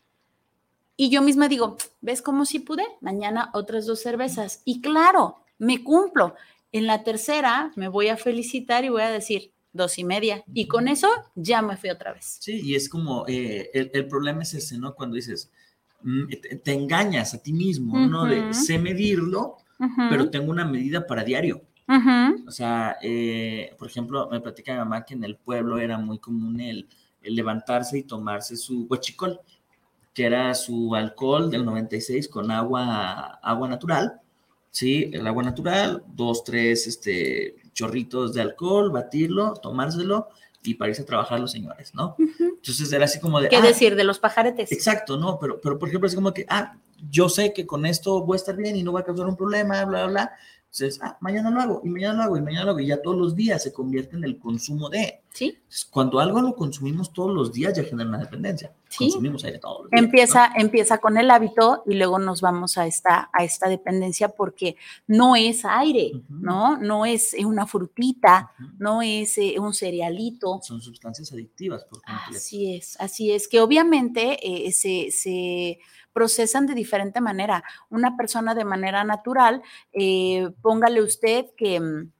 [0.96, 2.84] Y yo misma digo, ¿ves cómo sí pude?
[3.02, 4.62] Mañana otras dos cervezas.
[4.66, 6.36] Y claro, me cumplo.
[6.72, 10.43] En la tercera me voy a felicitar y voy a decir dos y media.
[10.54, 12.38] Y con eso ya me fui otra vez.
[12.41, 14.96] Sí, y es como, eh, el, problema es ese, ¿no?
[14.96, 15.52] Cuando dices,
[16.04, 16.28] Mm,
[16.63, 18.26] te, engañas a ti mismo, ¿no?
[18.26, 19.58] De sé medirlo,
[20.10, 21.63] pero tengo una medida para diario.
[22.48, 26.20] O sea, eh, por ejemplo, me platica mi mamá que en el pueblo era muy
[26.20, 26.88] común el,
[27.22, 29.39] levantarse y tomarse su huachicol,
[30.13, 34.22] que era su alcohol del 96 con agua, agua natural,
[34.78, 35.10] ¿sí?
[35.12, 40.28] El agua natural, dos, tres este, chorritos de alcohol, batirlo, tomárselo
[40.62, 42.16] y para irse a trabajar los señores, ¿no?
[42.40, 43.50] Entonces era así como de...
[43.50, 44.72] ¿Qué ah, decir de los pajaretes?
[44.72, 45.40] Exacto, ¿no?
[45.40, 46.78] Pero, pero por ejemplo, es como que, ah,
[47.10, 49.36] yo sé que con esto voy a estar bien y no va a causar un
[49.36, 50.32] problema, bla, bla, bla.
[50.72, 53.02] Entonces, ah, mañana lo hago, y mañana lo hago, y mañana lo hago, y ya
[53.02, 55.22] todos los días se convierte en el consumo de.
[55.34, 55.46] Sí.
[55.56, 58.74] Entonces, cuando algo lo consumimos todos los días, ya genera una dependencia.
[58.90, 59.06] Sí.
[59.06, 60.04] Consumimos aire todos los días.
[60.04, 64.76] Empieza, empieza con el hábito y luego nos vamos a esta, a esta dependencia porque
[65.08, 66.24] no es aire, Ujú.
[66.30, 66.78] ¿no?
[66.78, 68.66] No es una frutita, ¿no?
[68.66, 68.76] Ujú.
[68.78, 70.60] no es eh, un cerealito.
[70.62, 72.38] Son sustancias adictivas por completo.
[72.38, 75.80] Así es, así es, que obviamente eh, se, se
[76.18, 77.64] procesan de diferente manera.
[77.92, 79.62] Una persona de manera natural,
[79.94, 82.12] eh, póngale usted que mm,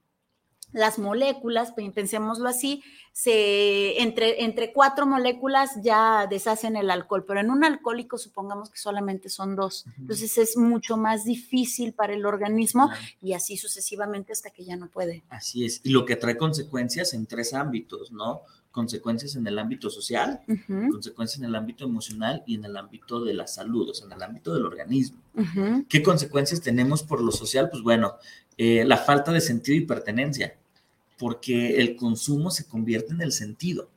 [0.72, 2.82] las moléculas, pe- pensémoslo así,
[3.12, 8.78] se, entre, entre cuatro moléculas ya deshacen el alcohol, pero en un alcohólico supongamos que
[8.78, 9.86] solamente son dos.
[9.98, 12.88] Entonces es mucho más difícil para el organismo
[13.20, 15.24] y así sucesivamente hasta que ya no puede.
[15.30, 15.80] Así es.
[15.82, 18.42] Y lo que trae consecuencias en tres ámbitos, ¿no?
[18.70, 20.40] Consecuencias en el ámbito social,
[20.90, 24.12] consecuencias en el ámbito emocional y en el ámbito de la salud, o sea, en
[24.12, 25.18] el ámbito del organismo.
[25.88, 27.70] ¿Qué consecuencias tenemos por lo social?
[27.70, 28.14] Pues bueno,
[28.56, 30.54] eh, la falta de sentido y pertenencia,
[31.18, 33.88] porque el consumo se convierte en el sentido.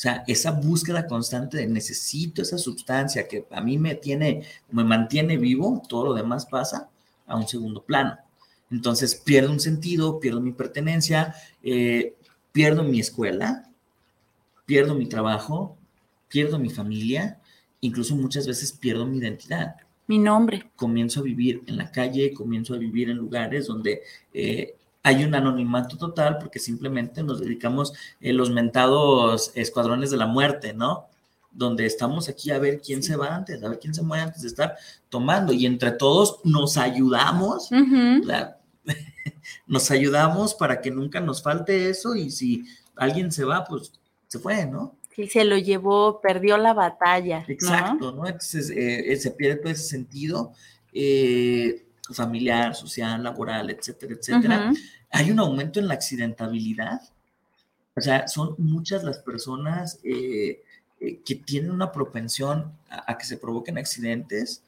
[0.00, 4.82] O sea, esa búsqueda constante de necesito esa sustancia que a mí me tiene, me
[4.82, 6.88] mantiene vivo, todo lo demás pasa
[7.26, 8.16] a un segundo plano.
[8.70, 12.14] Entonces pierdo un sentido, pierdo mi pertenencia, eh,
[12.52, 13.69] pierdo mi escuela,
[14.70, 15.76] pierdo mi trabajo,
[16.28, 17.40] pierdo mi familia,
[17.80, 19.74] incluso muchas veces pierdo mi identidad
[20.06, 20.70] Mi nombre.
[20.76, 24.02] comienzo a vivir en la calle, comienzo a vivir en lugares donde
[24.32, 30.26] eh, hay un anonimato total porque simplemente nos dedicamos eh, los mentados escuadrones de la
[30.26, 31.06] muerte, ¿no?
[31.50, 34.42] Donde estamos aquí a ver quién se va antes, a ver quién se muere antes
[34.42, 34.76] de estar
[35.08, 38.22] tomando y entre todos nos ayudamos, Ujú.
[38.24, 38.56] la-
[39.66, 43.94] nos ayudamos para que nunca nos falte eso y si alguien se va, pues
[44.30, 44.96] se fue, ¿no?
[45.14, 47.40] Sí, se lo llevó, perdió la batalla.
[47.40, 47.52] ¿no?
[47.52, 48.26] Exacto, ¿no?
[48.26, 50.52] Entonces eh, se pierde todo ese sentido
[50.92, 54.72] eh, familiar, social, laboral, etcétera, etcétera.
[55.10, 57.00] Hay un aumento en la accidentabilidad.
[57.96, 60.62] O sea, son muchas las personas eh,
[61.00, 64.62] eh, que tienen una propensión a, a que se provoquen accidentes.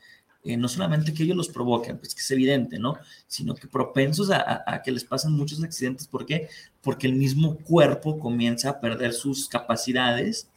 [0.45, 2.97] Eh, no solamente que ellos los provoquen, pues que es evidente, ¿no?
[3.27, 6.07] Sino que propensos a, a- a que les pasen muchos accidentes.
[6.09, 6.49] ¿Por qué?
[6.83, 10.49] Porque el mismo cuerpo comienza a perder sus capacidades.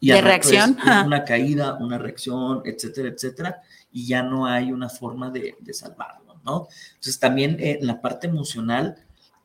[0.00, 0.76] Y De es reacción.
[0.84, 5.72] un- una caída, una reacción, etcétera, etcétera, y ya no hay una forma de, de
[5.74, 6.66] salvarlo, ¿no?
[6.94, 8.96] Entonces también eh, en la parte emocional,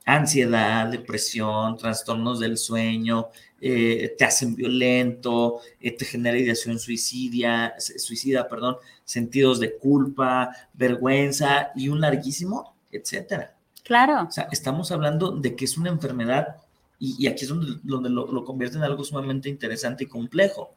[0.07, 3.27] ansiedad, depresión, trastornos del sueño,
[3.59, 11.71] eh, te hacen violento, eh, te genera ideación suicidia, suicida, perdón, sentidos de culpa, vergüenza
[11.75, 13.53] y un larguísimo, etcétera.
[13.83, 14.27] Claro.
[14.27, 16.55] O sea, estamos hablando de que es una enfermedad
[16.97, 20.73] y, y aquí es donde, donde lo, lo convierte en algo sumamente interesante y complejo.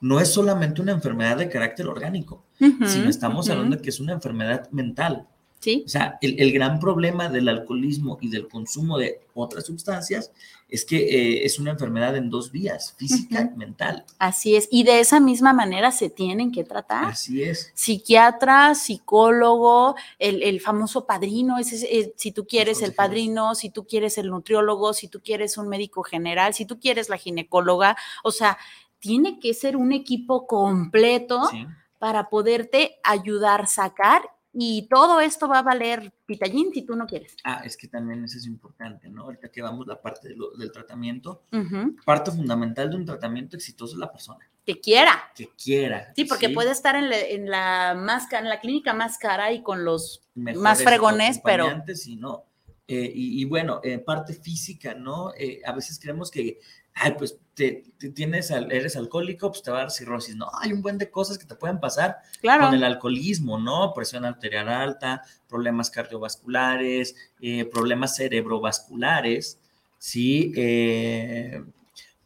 [0.00, 4.14] No es solamente una enfermedad de carácter orgánico, sino estamos hablando de que es una
[4.14, 5.28] enfermedad mental.
[5.62, 10.32] Sí, O sea, el, el gran problema del alcoholismo y del consumo de otras sustancias
[10.68, 14.04] es que eh, es una enfermedad en dos vías, física y mental.
[14.18, 14.66] así es.
[14.72, 17.04] Y de esa misma manera se tienen que tratar.
[17.04, 17.70] Así es.
[17.74, 23.70] Psiquiatra, psicólogo, el, el famoso padrino, ese, es, eh, si tú quieres el padrino, si
[23.70, 27.96] tú quieres el nutriólogo, si tú quieres un médico general, si tú quieres la ginecóloga,
[28.24, 28.58] o sea,
[28.98, 31.66] tiene que ser un equipo completo Sí.
[31.98, 34.22] para poderte ayudar, sacar
[34.54, 37.36] y todo esto va a valer pitallín si tú no quieres.
[37.44, 39.22] Ah, es que también eso es importante, ¿no?
[39.22, 43.56] Ahorita que vamos la parte de lo- del tratamiento, Ujú, parte fundamental de un tratamiento
[43.56, 45.30] exitoso es la persona Que quiera.
[45.34, 46.12] que quiera.
[46.14, 49.62] Sí, porque puede estar en la, en la más en la clínica más cara y
[49.62, 51.66] con los mejores más fregones, pero-
[52.06, 52.44] y no.
[52.88, 55.32] Eh, y, y bueno, eh, parte física, ¿no?
[55.38, 56.58] Eh, a veces creemos que,
[56.94, 60.34] ay, pues te, te tienes, al- eres alcohólico, pues te va a dar cirrosis.
[60.36, 62.66] No, hay un buen de cosas que te pueden pasar claro.
[62.66, 63.92] con el alcoholismo, ¿no?
[63.94, 69.58] Presión arterial alta, problemas cardiovasculares, eh, problemas cerebrovasculares,
[69.98, 70.52] ¿sí?
[70.56, 71.62] Eh,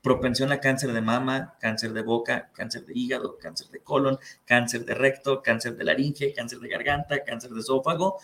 [0.00, 4.84] propensión a cáncer de mama, cáncer de boca, cáncer de hígado, cáncer de colon, cáncer
[4.84, 8.18] de recto, cáncer de laringe, cáncer de garganta, cáncer de esófago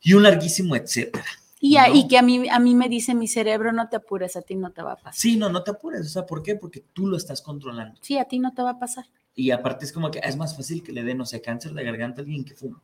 [0.00, 1.26] y un larguísimo etcétera.
[1.62, 1.94] Y, a- ¿no?
[1.94, 4.56] y que a mí, a mí me dice mi cerebro, no te apures, a ti
[4.56, 5.14] no te va a pasar.
[5.14, 6.56] Sí, no, no te apures, o sea, ¿por qué?
[6.56, 7.98] Porque tú lo estás controlando.
[8.02, 9.04] Sí, a ti no te va a pasar.
[9.34, 11.84] Y aparte es como que es más fácil que le den, no sé, cáncer de
[11.84, 12.82] garganta a alguien que fuma.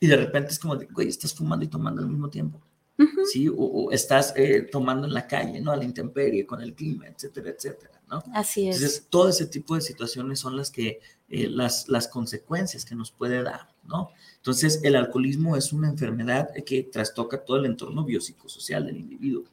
[0.00, 2.60] Y de repente es como de, güey, estás fumando y tomando al mismo tiempo.
[3.30, 3.48] ¿Sí?
[3.48, 5.72] O, o estás eh, tomando en la calle, ¿no?
[5.72, 8.22] A la intemperie, con el clima, etcétera, etcétera, ¿no?
[8.34, 8.76] Así es.
[8.76, 13.10] Entonces, todo ese tipo de situaciones son las que, eh, las, las consecuencias que nos
[13.10, 14.10] puede dar, ¿no?
[14.36, 19.44] Entonces, el alcoholismo es una enfermedad que trastoca todo el entorno biopsicosocial del individuo.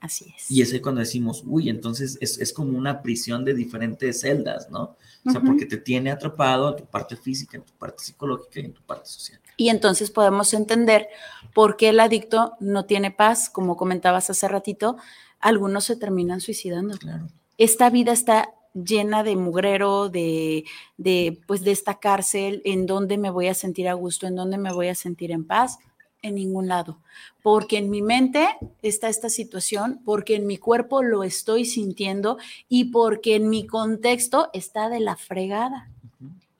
[0.00, 0.50] Así es.
[0.50, 4.70] Y es ahí cuando decimos, uy, entonces es, es como una prisión de diferentes celdas,
[4.70, 4.96] ¿no?
[5.26, 8.64] O sea, porque te tiene atrapado en tu parte física, en tu parte psicológica y
[8.64, 9.38] en tu parte social.
[9.58, 11.08] Y entonces podemos entender
[11.52, 14.96] por qué el adicto no tiene paz, como comentabas hace ratito,
[15.38, 16.96] algunos se terminan suicidando.
[16.96, 17.28] Claro.
[17.58, 20.64] Esta vida está llena de mugrero, de,
[20.96, 24.56] de, pues de esta cárcel, en donde me voy a sentir a gusto, en donde
[24.56, 25.78] me voy a sentir en paz,
[26.22, 26.98] en ningún lado,
[27.42, 28.48] porque en mi mente
[28.82, 34.50] está esta situación, porque en mi cuerpo lo estoy sintiendo y porque en mi contexto
[34.52, 35.88] está de la fregada.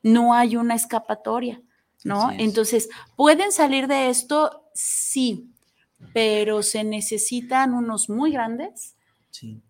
[0.03, 1.61] No hay una escapatoria,
[2.05, 2.31] ¿no?
[2.31, 4.65] Entonces, ¿pueden salir de esto?
[4.73, 5.51] Sí,
[6.15, 8.95] pero se necesitan unos muy grandes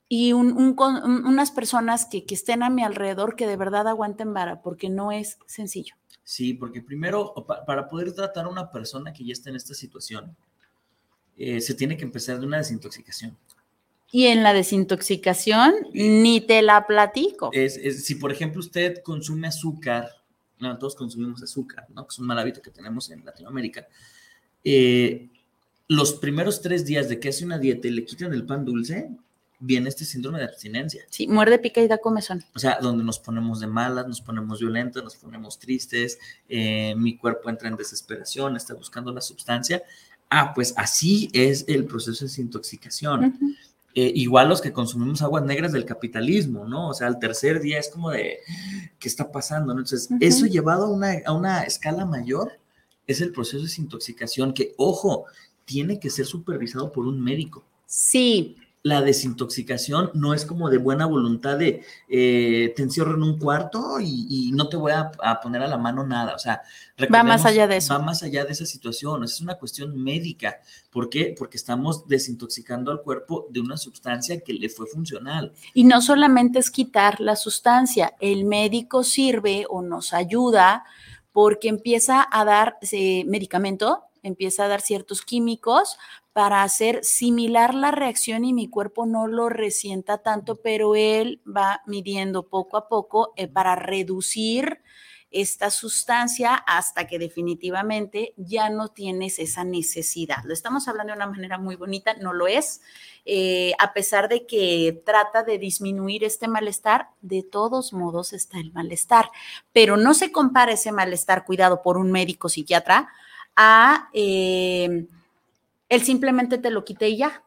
[0.09, 4.89] y unas personas que, que estén a mi alrededor que de verdad aguanten vara, porque
[4.89, 5.95] no es sencillo.
[6.31, 7.35] Sí, porque primero,
[7.67, 10.37] para poder tratar a una persona que ya está en esta situación,
[11.37, 13.37] eh, se tiene que empezar de una desintoxicación.
[14.13, 17.51] Y en la desintoxicación ni te la platico.
[17.53, 20.09] Es, si, por ejemplo, usted consume azúcar,
[20.61, 22.07] no, todos consumimos azúcar, ¿no?
[22.07, 23.89] Que es un mal hábito que tenemos en Latinoamérica.
[24.63, 25.29] Eh,
[25.89, 29.11] los primeros tres días de que hace una dieta y le quitan el pan dulce,
[29.61, 31.05] viene este síndrome de abstinencia.
[31.11, 32.43] Sí, muerde, pica y da comezón.
[32.55, 37.17] O sea, donde nos ponemos de malas, nos ponemos violentos, nos ponemos tristes, eh, mi
[37.17, 39.83] cuerpo entra en desesperación, está buscando la sustancia.
[40.31, 43.39] Ah, pues así es el proceso de desintoxicación.
[43.95, 46.91] Eh, igual los que consumimos aguas negras del capitalismo, ¿no?
[46.91, 48.39] O sea, al tercer día es como de,
[48.99, 49.73] ¿qué está pasando?
[49.73, 52.53] Entonces, eso llevado a una, a una escala mayor
[53.09, 55.25] es el proceso de desintoxicación que, ojo,
[55.65, 57.65] tiene que ser supervisado por un médico.
[57.87, 63.39] Sí, la desintoxicación no es como de buena voluntad de eh, te encierro en un
[63.39, 65.11] cuarto y, no te voy a,
[65.43, 66.35] poner a la mano nada.
[66.35, 66.63] O sea,
[67.13, 67.95] va más allá de eso.
[67.95, 69.23] Va más allá de esa situación.
[69.23, 70.61] Es una cuestión médica.
[70.91, 71.35] ¿Por qué?
[71.39, 75.53] Porque estamos desintoxicando al cuerpo de una sustancia que le fue funcional.
[75.75, 80.85] Y no solamente es quitar la sustancia, el médico sirve o nos ayuda
[81.33, 85.99] porque empieza a dar eh, medicamento empieza a dar ciertos químicos
[86.33, 91.83] para hacer similar la reacción y mi cuerpo no lo resienta tanto, pero él va
[91.87, 94.81] midiendo poco a poco eh, para reducir
[95.31, 100.39] esta sustancia hasta que definitivamente ya no tienes esa necesidad.
[100.45, 102.81] Lo estamos hablando de una manera muy bonita, no lo es.
[103.25, 108.73] Eh, a pesar de que trata de disminuir este malestar, de todos modos está el
[108.73, 109.31] malestar,
[109.73, 113.09] pero no se compara ese malestar cuidado por un médico psiquiatra
[113.63, 115.07] a eh,
[115.91, 117.45] él simplemente te lo quite y ya.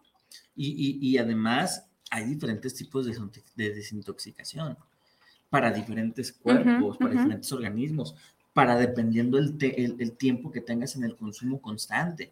[0.55, 4.77] Y, además hay diferentes tipos de, desintoxicación
[5.49, 8.15] para diferentes cuerpos, para diferentes organismos,
[8.53, 12.31] para dependiendo el, el, tiempo que tengas en el consumo constante.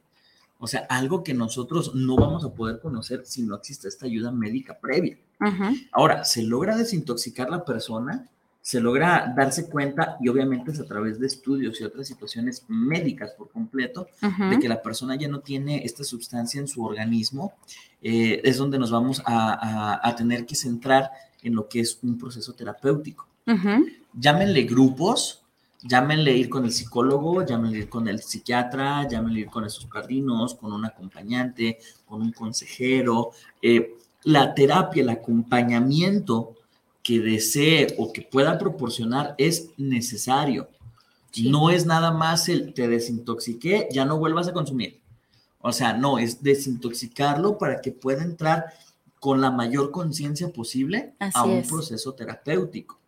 [0.60, 4.32] O sea, algo que nosotros no vamos a poder conocer si no existe esta ayuda
[4.32, 5.18] médica previa.
[5.92, 8.30] Ahora, se logra desintoxicar la persona
[8.62, 13.32] se logra darse cuenta, y obviamente es a través de estudios y otras situaciones médicas
[13.32, 17.54] por completo, de que la persona ya no tiene esta sustancia en su organismo,
[18.02, 21.10] eh, es donde nos vamos a, tener que centrar
[21.42, 23.28] en lo que es un proceso terapéutico.
[24.14, 25.42] Llámenle grupos,
[25.82, 30.54] llámenle ir con el psicólogo, llámenle ir con el psiquiatra, llámenle ir con esos padrinos,
[30.54, 33.32] con un acompañante, con un consejero.
[33.60, 36.56] Eh, la terapia, el acompañamiento
[37.04, 40.70] que desee o que pueda proporcionar es necesario.
[41.44, 45.00] No es nada más el te desintoxiqué, ya no vuelvas a consumir.
[45.60, 48.74] O sea, no, es desintoxicarlo para que pueda entrar
[49.20, 53.01] con la mayor conciencia posible a un proceso terapéutico.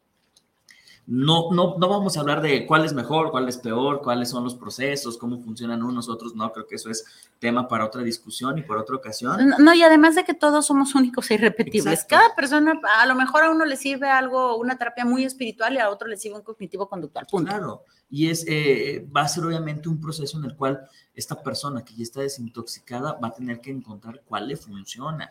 [1.05, 4.45] No, no, no vamos a hablar de cuál es mejor, cuál es peor, cuáles son
[4.45, 6.33] los procesos, cómo funcionan unos otros.
[6.33, 7.05] No, creo que eso es
[7.39, 9.53] tema para otra discusión y por otra ocasión.
[9.59, 12.05] No, y además de que todos somos únicos e irrepetibles.
[12.05, 15.79] Cada persona, a lo mejor a uno le sirve algo, una terapia muy espiritual y
[15.79, 17.25] a otro le sirve un cognitivo conductual.
[17.29, 17.49] Punto.
[17.49, 17.83] Claro.
[18.09, 21.95] Y es, eh, va a ser obviamente un proceso en el cual esta persona que
[21.95, 25.29] ya está desintoxicada va a tener que encontrar cuál le funciona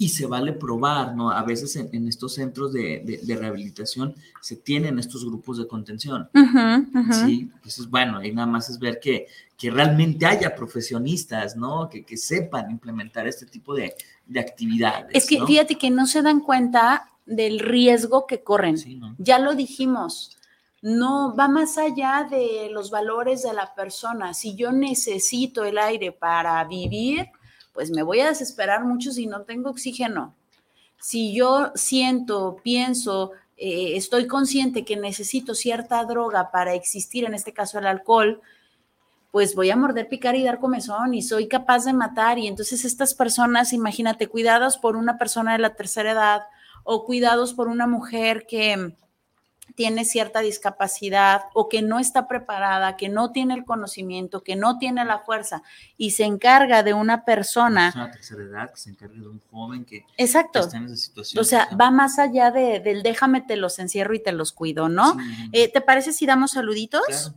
[0.00, 1.30] y se vale probar, ¿no?
[1.30, 6.26] A veces en, estos centros de, rehabilitación se tienen estos grupos de contención.
[7.12, 9.26] Sí, entonces, bueno, ahí nada más es ver que,
[9.58, 11.90] que realmente haya profesionistas, ¿no?
[11.90, 13.94] Que, que sepan implementar este tipo de,
[14.38, 15.10] actividades.
[15.12, 18.76] Es que fíjate que no se dan cuenta del riesgo que corren.
[19.18, 20.38] Ya lo dijimos.
[20.80, 24.32] No va más allá de los valores de la persona.
[24.32, 27.28] Si yo necesito el aire para vivir,
[27.72, 30.34] pues me voy a desesperar mucho si no tengo oxígeno.
[30.98, 37.52] Si yo siento, pienso, eh, estoy consciente que necesito cierta droga para existir, en este
[37.52, 38.40] caso el alcohol,
[39.30, 42.38] pues voy a morder, picar y dar comezón y soy capaz de matar.
[42.38, 46.42] Y entonces estas personas, imagínate, cuidadas por una persona de la tercera edad
[46.84, 48.94] o cuidados por una mujer que
[49.74, 54.78] tiene cierta discapacidad o que no está preparada, que no tiene el conocimiento, que no
[54.78, 55.62] tiene la fuerza
[55.96, 57.92] y se encarga de una persona.
[57.94, 60.60] Una tercera edad, que se encarga de un joven que, Exacto.
[60.60, 61.40] está en esa situación.
[61.40, 64.88] O sea, va más allá de, del déjame te los encierro y te los cuido,
[64.88, 65.14] ¿no?
[65.14, 65.50] Sí.
[65.52, 67.02] Eh, ¿Te parece si damos saluditos?
[67.06, 67.34] Claro.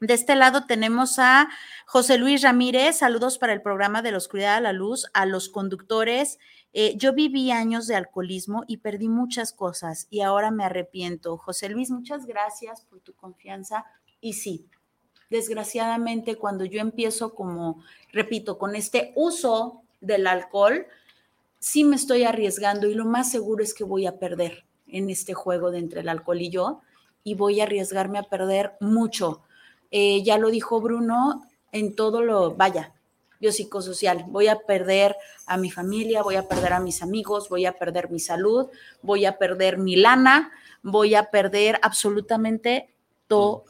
[0.00, 1.50] De este lado tenemos a
[1.84, 5.50] José Luis Ramírez, saludos para el programa de la oscuridad a la luz, a los
[5.50, 6.38] conductores.
[6.72, 11.36] Eh, yo viví años de alcoholismo y perdí muchas cosas y ahora me arrepiento.
[11.36, 13.84] José Luis, muchas gracias por tu confianza.
[14.20, 14.66] Y sí,
[15.30, 20.86] desgraciadamente cuando yo empiezo como, repito, con este uso del alcohol,
[21.58, 25.34] sí me estoy arriesgando y lo más seguro es que voy a perder en este
[25.34, 26.80] juego de entre el alcohol y yo
[27.24, 29.42] y voy a arriesgarme a perder mucho.
[29.90, 31.42] Eh, ya lo dijo Bruno,
[31.72, 32.94] en todo lo, vaya,
[33.40, 35.16] biopsicosocial, voy a perder
[35.46, 38.68] a mi familia, voy a perder a mis amigos, voy a perder mi salud,
[39.02, 42.90] voy a perder mi lana, voy a perder absolutamente
[43.26, 43.64] todo.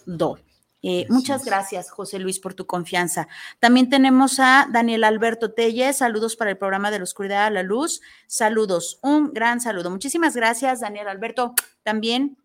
[0.83, 3.29] Eh, muchas gracias, José Luis, por tu confianza.
[3.59, 7.63] También tenemos a Daniel Alberto Telles, saludos para el programa de la oscuridad a la
[7.63, 8.01] luz.
[8.27, 9.91] Saludos, un gran saludo.
[9.91, 11.55] Muchísimas gracias, Daniel Alberto.
[11.83, 12.39] También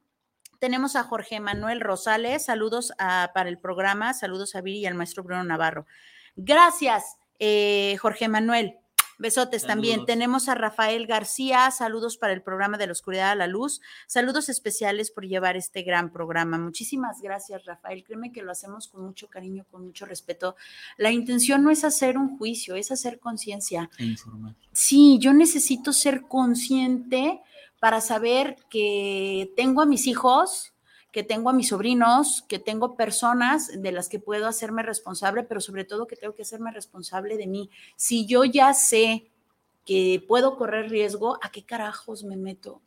[0.59, 4.95] tenemos a Jorge Manuel Rosales, saludos a- para el programa, saludos a Viri y al
[4.95, 5.85] maestro Bruno Navarro.
[6.35, 8.77] Gracias, eh, Jorge Manuel.
[9.17, 10.05] Besotes también.
[10.05, 14.49] Tenemos a Rafael García, saludos para el programa de la oscuridad a la luz, saludos
[14.49, 16.57] especiales por llevar este gran programa.
[16.57, 18.03] Muchísimas gracias, Rafael.
[18.03, 20.55] Créeme que lo hacemos con mucho cariño, con mucho respeto.
[20.97, 23.89] La intención no es hacer un juicio, es hacer conciencia.
[23.97, 24.55] E informar.
[24.73, 27.41] Sí, yo necesito ser consciente
[27.79, 30.73] para saber que tengo a mis hijos,
[31.15, 35.61] que tengo a mis sobrinos, que tengo personas de las que puedo hacerme responsable, pero
[35.61, 37.69] sobre todo que tengo que hacerme responsable de mí.
[37.95, 39.31] Si yo ya sé
[39.85, 42.81] que puedo correr riesgo, ¿a qué carajos me meto?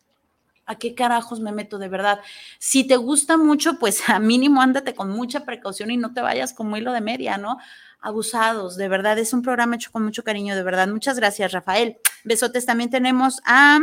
[0.66, 2.20] ¿A qué carajos me meto de verdad?
[2.58, 6.52] Si te gusta mucho, pues a mínimo ándate con mucha precaución y no te vayas
[6.52, 7.56] como hilo de media, ¿no?
[7.98, 10.86] Abusados, de verdad, es un programa hecho con mucho cariño, de verdad.
[10.86, 11.96] Muchas gracias, Rafael.
[12.24, 13.78] Besotes, también tenemos a,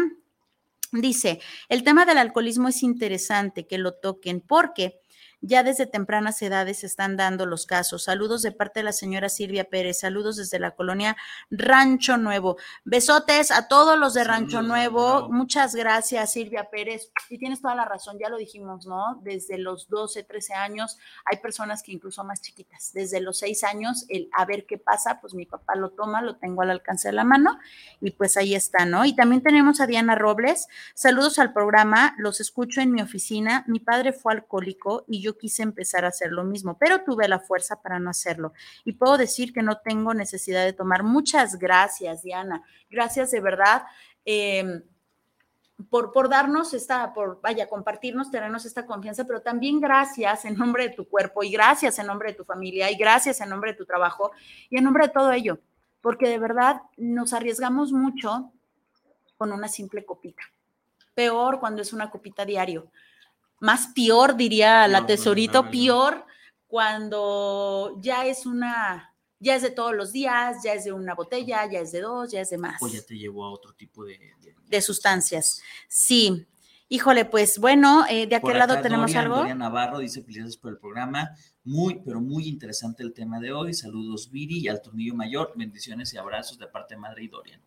[0.91, 4.99] dice, el tema del alcoholismo es interesante que lo toquen porque
[5.45, 8.03] ya desde tempranas edades se están dando los casos.
[8.03, 11.15] Saludos de parte de la señora Silvia Pérez, saludos desde la colonia
[11.49, 12.57] Rancho Nuevo.
[12.83, 14.99] Besotes a todos los de Rancho Saludos, Nuevo.
[14.99, 15.33] Rancho Nuevo.
[15.33, 17.11] Muchas gracias, Silvia Pérez.
[17.29, 19.19] Y tienes toda la razón, ya lo dijimos, ¿no?
[19.23, 22.91] Desde los 12, 13 años, hay personas que incluso más chiquitas.
[22.93, 26.37] Desde los 6 años, el a ver qué pasa, pues mi papá lo toma, lo
[26.37, 27.59] tengo al alcance de la mano
[28.01, 29.05] y pues ahí está, ¿no?
[29.05, 30.67] Y también tenemos a Diana Robles.
[30.93, 33.63] Saludos al programa, los escucho en mi oficina.
[33.67, 37.39] Mi padre fue alcohólico y yo quise empezar a hacer lo mismo, pero tuve la
[37.39, 38.53] fuerza para no hacerlo.
[38.83, 41.03] Y puedo decir que no tengo necesidad de tomar.
[41.03, 42.63] Muchas gracias, Diana.
[42.89, 43.83] Gracias de verdad.
[44.25, 44.81] eh,
[45.89, 50.89] por, por darnos esta, por, vaya, compartirnos, tenernos esta confianza, pero también gracias en nombre
[50.89, 53.77] de tu cuerpo y gracias en nombre de tu familia y gracias en nombre de
[53.77, 54.31] tu trabajo
[54.69, 55.59] y en nombre de todo ello,
[56.01, 58.51] porque de verdad nos arriesgamos mucho
[59.37, 60.43] con una simple copita.
[61.13, 62.89] Peor cuando es una copita diario.
[63.59, 65.71] Más peor, diría la No, tesorito, no, no.
[65.71, 66.25] peor
[66.67, 71.69] cuando ya es una, ya es de todos los días, ya es de una botella,
[71.71, 74.03] ya es de dos, ya es de más O ya te llevó a otro tipo
[74.03, 74.19] de,
[74.67, 75.61] de sustancias.
[75.87, 76.45] Sí.
[76.87, 79.37] Híjole, pues bueno, eh, de aquel lado tenemos Dorian, algo.
[79.37, 81.31] Dorian Navarro dice felicidades por el programa.
[81.63, 83.73] Muy, pero muy interesante el tema de hoy.
[83.73, 85.53] Saludos, Viri, y al tornillo mayor.
[85.55, 87.59] Bendiciones y abrazos de parte de Madre y Dorian.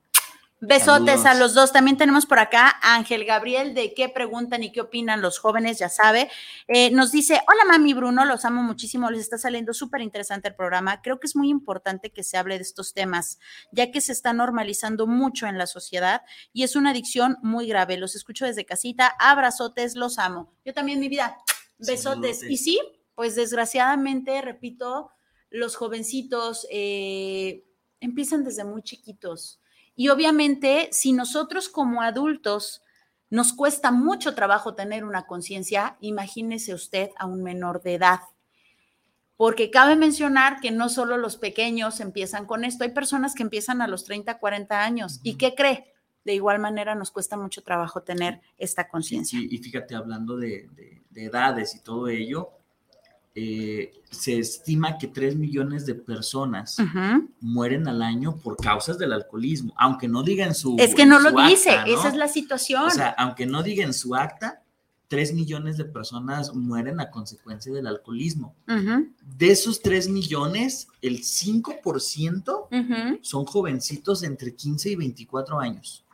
[0.60, 1.26] Besotes Saludos.
[1.26, 1.72] a los dos.
[1.72, 5.78] También tenemos por acá a Ángel Gabriel de qué preguntan y qué opinan los jóvenes,
[5.78, 6.28] ya sabe.
[6.66, 10.56] Eh, nos dice, hola mami Bruno, los amo muchísimo, les está saliendo súper interesante el
[10.56, 11.00] programa.
[11.00, 13.38] Creo que es muy importante que se hable de estos temas,
[13.70, 17.96] ya que se está normalizando mucho en la sociedad y es una adicción muy grave.
[17.96, 20.52] Los escucho desde casita, abrazotes, los amo.
[20.64, 21.38] Yo también, mi vida,
[21.78, 22.42] besotes.
[22.42, 22.80] Y sí,
[23.14, 25.12] pues desgraciadamente, repito,
[25.50, 27.64] los jovencitos eh,
[28.00, 29.60] empiezan desde muy chiquitos.
[29.98, 32.82] Y obviamente, si nosotros como adultos
[33.30, 38.20] nos cuesta mucho trabajo tener una conciencia, imagínese usted a un menor de edad.
[39.36, 43.82] Porque cabe mencionar que no solo los pequeños empiezan con esto, hay personas que empiezan
[43.82, 45.18] a los 30, 40 años.
[45.24, 45.92] ¿Y qué cree?
[46.24, 49.38] De igual manera nos cuesta mucho trabajo tener esta conciencia.
[49.38, 52.50] Y, y fíjate, hablando de, de- de edades y todo ello,
[53.34, 56.76] eh, se estima que 3 millones de personas
[57.40, 60.76] mueren al año por causas del alcoholismo, aunque no digan su.
[60.78, 61.98] Es que no lo dice, acta, ¿no?
[61.98, 62.84] esa es la situación.
[62.84, 64.62] O sea, aunque no digan su acta,
[65.08, 68.54] 3 millones de personas mueren a consecuencia del alcoholismo.
[69.38, 73.18] De esos 3 millones, el 5% ujú.
[73.22, 76.04] son jovencitos entre 15 y 24 años.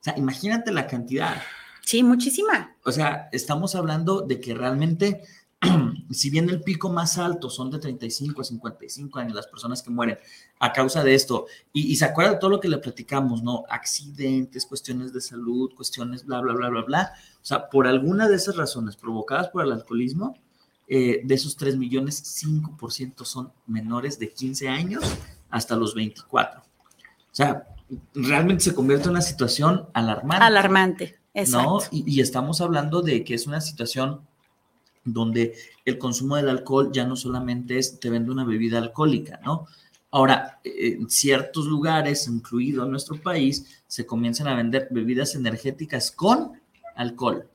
[0.00, 1.40] O sea, imagínate la cantidad.
[1.84, 2.74] Sí, muchísima.
[2.84, 5.22] O sea, estamos hablando de que realmente,
[6.10, 9.90] si bien el pico más alto son de 35 a 55 años las personas que
[9.90, 10.18] mueren
[10.58, 13.64] a causa de esto, y, y se acuerda de todo lo que le platicamos, ¿no?
[13.68, 17.12] Accidentes, cuestiones de salud, cuestiones bla, bla, bla, bla, bla.
[17.36, 20.36] O sea, por alguna de esas razones provocadas por el alcoholismo,
[20.88, 25.04] eh, de esos 3 millones, 5% son menores de 15 años
[25.50, 26.60] hasta los 24.
[26.60, 26.64] O
[27.30, 27.66] sea,
[28.14, 30.44] realmente se convierte en una situación alarmante.
[30.44, 31.18] Alarmante.
[31.34, 31.70] Exacto.
[31.70, 31.80] ¿no?
[31.90, 34.20] Y, y estamos hablando de que es una situación
[35.04, 39.66] donde el consumo del alcohol ya no solamente es te vende una bebida alcohólica, ¿no?
[40.10, 46.52] Ahora, en ciertos lugares, incluido en nuestro país, se comienzan a vender bebidas energéticas con
[46.96, 47.48] alcohol.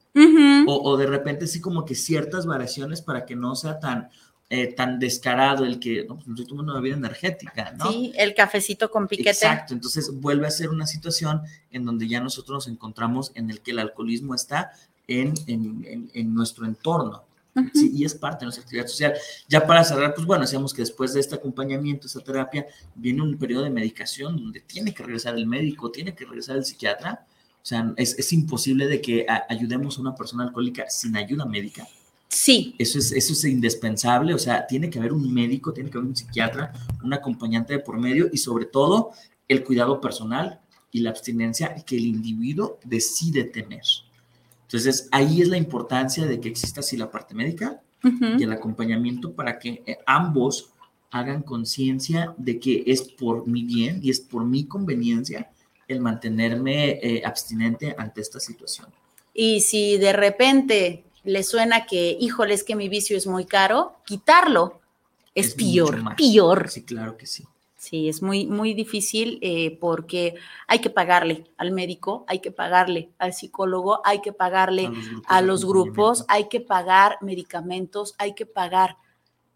[0.67, 4.09] O, o de repente sí como que ciertas variaciones para que no sea tan,
[4.49, 7.91] eh, tan descarado el que, no, pues me estoy tomando una bebida energética, ¿no?
[7.91, 9.29] Sí, el cafecito con piquete.
[9.29, 13.61] Exacto, entonces vuelve a ser una situación en donde ya nosotros nos encontramos en el
[13.61, 14.71] que el alcoholismo está
[15.07, 17.23] en, en, en- en nuestro entorno.
[17.74, 17.91] ¿Sí?
[17.93, 19.14] Y es parte de nuestra actividad social.
[19.47, 23.38] Ya para cerrar, pues bueno, decíamos que después de este acompañamiento, esta terapia, viene un
[23.38, 27.26] periodo de medicación donde tiene que regresar el médico, tiene que regresar el psiquiatra.
[27.62, 31.45] O sea, es, es imposible de que a- ayudemos a una persona alcohólica sin ayuda
[31.45, 31.88] médica.
[32.30, 35.97] Sí, Eso es, eso es indispensable, o sea, tiene que haber un médico, tiene que
[35.97, 36.72] haber un psiquiatra,
[37.03, 39.12] un acompañante de por medio y sobre todo
[39.47, 40.60] el cuidado personal
[40.91, 43.82] y la abstinencia que el individuo decide tener.
[44.68, 49.34] Entonces, ahí es la importancia de que exista así la parte médica y el acompañamiento
[49.34, 50.72] para que eh, ambos
[51.09, 55.49] hagan conciencia de que es por mi bien y es por mi conveniencia
[55.88, 58.88] el mantenerme eh, abstinente ante esta situación.
[59.34, 63.95] Y si de repente le suena que, híjole, es que mi vicio es muy caro,
[64.05, 64.82] quitarlo
[65.34, 66.70] es, Es peor, peor.
[66.70, 67.45] Sí, claro que sí.
[67.78, 70.34] Sí, es muy, muy difícil eh, porque
[70.67, 74.89] hay que pagarle al médico, hay que pagarle al psicólogo, hay que pagarle
[75.28, 76.34] a los grupos, acompañamiento.
[76.34, 78.97] hay que pagar medicamentos, hay que pagar.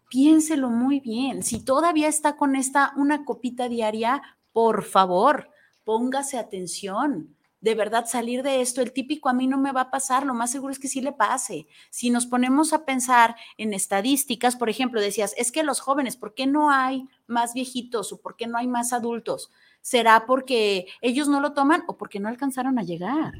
[0.08, 1.42] Piénselo muy bien.
[1.42, 5.50] Si todavía está con esta una copita diaria, por favor,
[5.82, 7.34] póngase atención.
[7.62, 10.34] De verdad, salir de esto, el típico a mí no me va a pasar, lo
[10.34, 11.68] más seguro es que sí le pase.
[11.90, 16.34] Si nos ponemos a pensar en estadísticas, por ejemplo, decías, es que los jóvenes, ¿por
[16.34, 19.52] qué no hay más viejitos o por qué no hay más adultos?
[19.80, 23.32] ¿Será porque ellos no lo toman o porque no alcanzaron a llegar?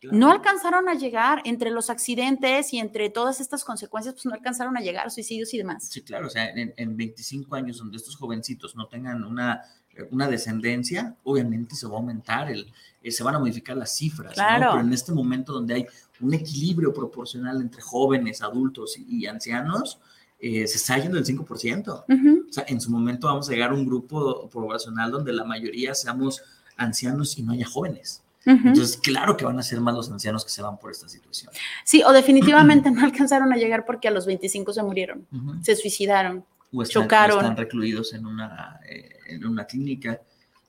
[0.00, 0.16] Claro.
[0.16, 4.76] No alcanzaron a llegar entre los accidentes y entre todas estas consecuencias, pues no alcanzaron
[4.76, 5.88] a llegar, suicidios y demás.
[5.88, 9.62] Sí, claro, o sea, en, en 25 años donde estos jovencitos no tengan una,
[10.10, 12.72] una descendencia, obviamente se va a aumentar, el,
[13.02, 14.34] eh, se van a modificar las cifras, ¿no?
[14.34, 14.70] Claro.
[14.72, 15.86] Pero en este momento donde hay
[16.20, 20.00] un equilibrio proporcional entre jóvenes, adultos y, y ancianos,
[20.40, 22.04] eh, se está yendo del 5%.
[22.08, 22.46] Ujú.
[22.48, 25.94] O sea, en su momento vamos a llegar a un grupo poblacional donde la mayoría
[25.94, 26.42] seamos
[26.76, 28.22] ancianos y no haya jóvenes.
[28.48, 31.52] Entonces, claro que van a ser más los ancianos que se van por esta situación.
[31.84, 35.26] Sí, o definitivamente no alcanzaron a llegar porque a los 25 se murieron,
[35.62, 36.44] se suicidaron.
[36.72, 37.38] o están, o Chocaron.
[37.38, 40.20] están recluidos en una, eh, en una clínica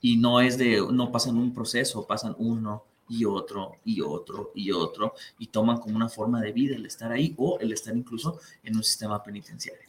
[0.02, 4.72] y no es de, no pasan un proceso, pasan uno y otro y otro y
[4.72, 8.40] otro y toman como una forma de vida el estar ahí o el estar incluso
[8.64, 9.88] en un sistema penitenciario.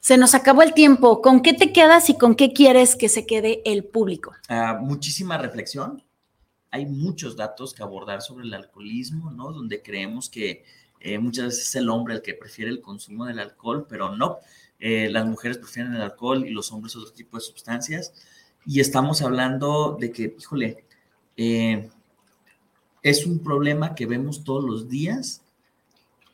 [0.00, 1.20] Se nos acabó el tiempo.
[1.20, 4.32] ¿Con qué te quedas y con qué quieres que se quede el público?
[4.48, 6.02] Ah, muchísima reflexión.
[6.70, 9.52] Hay muchos datos que abordar sobre el alcoholismo, ¿no?
[9.52, 10.64] Donde creemos que
[11.00, 14.38] eh, muchas veces es el hombre el que prefiere el consumo del alcohol, pero no.
[14.78, 18.12] Eh, las mujeres prefieren el alcohol y los hombres otro tipo de sustancias.
[18.66, 20.84] Y estamos hablando de que, híjole,
[21.36, 21.88] eh,
[23.02, 25.42] es un problema que vemos todos los días,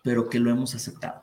[0.02, 1.22] pero que lo hemos aceptado.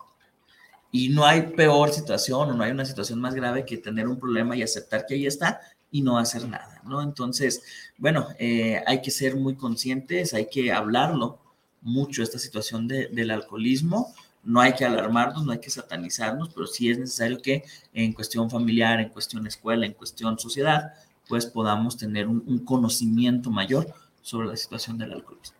[0.91, 4.20] Y no hay peor situación o no hay una situación más grave que tener un
[4.20, 5.59] problema y aceptar que ahí está
[5.93, 7.01] y no hacer nada, ¿no?
[7.01, 7.63] Entonces,
[7.97, 11.39] bueno, eh, hay que ser muy conscientes, hay que hablarlo
[11.81, 14.13] mucho, esta situación de- del alcoholismo.
[14.43, 17.63] No hay que alarmarnos, no hay que satanizarnos, pero sí es necesario que
[17.93, 20.93] en cuestión familiar, en cuestión escuela, en cuestión sociedad,
[21.29, 25.57] pues podamos tener un conocimiento mayor sobre la situación del alcoholismo.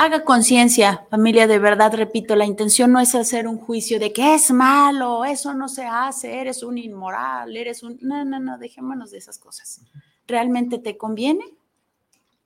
[0.00, 4.32] Haga conciencia, familia, de verdad, repito, la intención no es hacer un juicio de que
[4.32, 7.98] es malo, eso no se hace, eres un inmoral, eres un...
[8.00, 9.80] No, no, no, dejémonos de esas cosas.
[10.28, 11.57] ¿Realmente te conviene?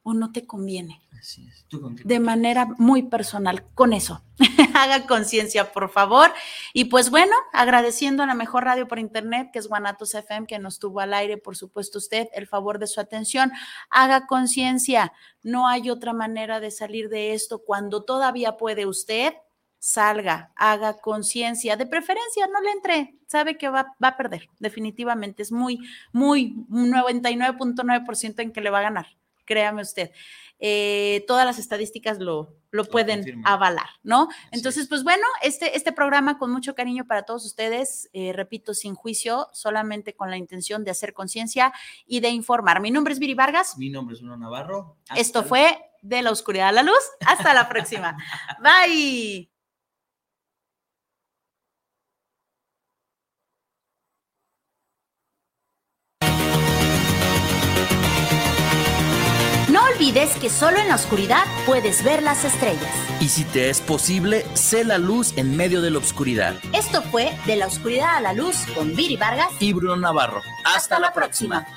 [0.02, 1.00] O no te conviene.
[1.18, 1.64] Así es.
[1.68, 2.02] ¿Tú con qué?
[2.04, 4.22] de manera muy personal con eso.
[4.74, 6.32] Haga conciencia, por favor.
[6.72, 10.58] Y pues bueno, agradeciendo a la mejor radio por internet, que es Guanatos FM, que
[10.58, 13.52] nos tuvo al aire, por supuesto usted, el favor de su atención.
[13.90, 15.12] Haga conciencia.
[15.42, 17.62] No hay otra manera de salir de esto.
[17.62, 19.34] Cuando todavía puede usted,
[19.78, 21.76] salga, haga conciencia.
[21.76, 23.14] De preferencia, no le entre.
[23.28, 24.48] Sabe que va, va a perder.
[24.58, 25.78] Definitivamente es muy,
[26.12, 29.06] muy 99.9% en que le va a ganar.
[29.44, 30.10] Créame usted
[30.64, 34.28] eh, todas las estadísticas lo, lo pueden avalar, ¿no?
[34.52, 34.88] Entonces, es.
[34.88, 39.48] pues bueno, este, este programa con mucho cariño para todos ustedes, eh, repito, sin juicio,
[39.52, 41.72] solamente con la intención de hacer conciencia
[42.06, 42.80] y de informar.
[42.80, 43.76] Mi nombre es Viri Vargas.
[43.76, 44.98] Mi nombre es Bruno Navarro.
[45.16, 47.02] Esto fue De la Oscuridad a la Luz.
[47.26, 48.16] Hasta la próxima.
[48.62, 49.51] Bye.
[60.02, 62.90] Olvides que solo en la oscuridad puedes ver las estrellas.
[63.20, 66.56] Y si te es posible, sé la luz en medio de la oscuridad.
[66.72, 69.50] Esto fue De la Oscuridad a la Luz con Viri Vargas.
[69.60, 70.42] Y Bruno Navarro.
[70.64, 71.68] Hasta la próxima.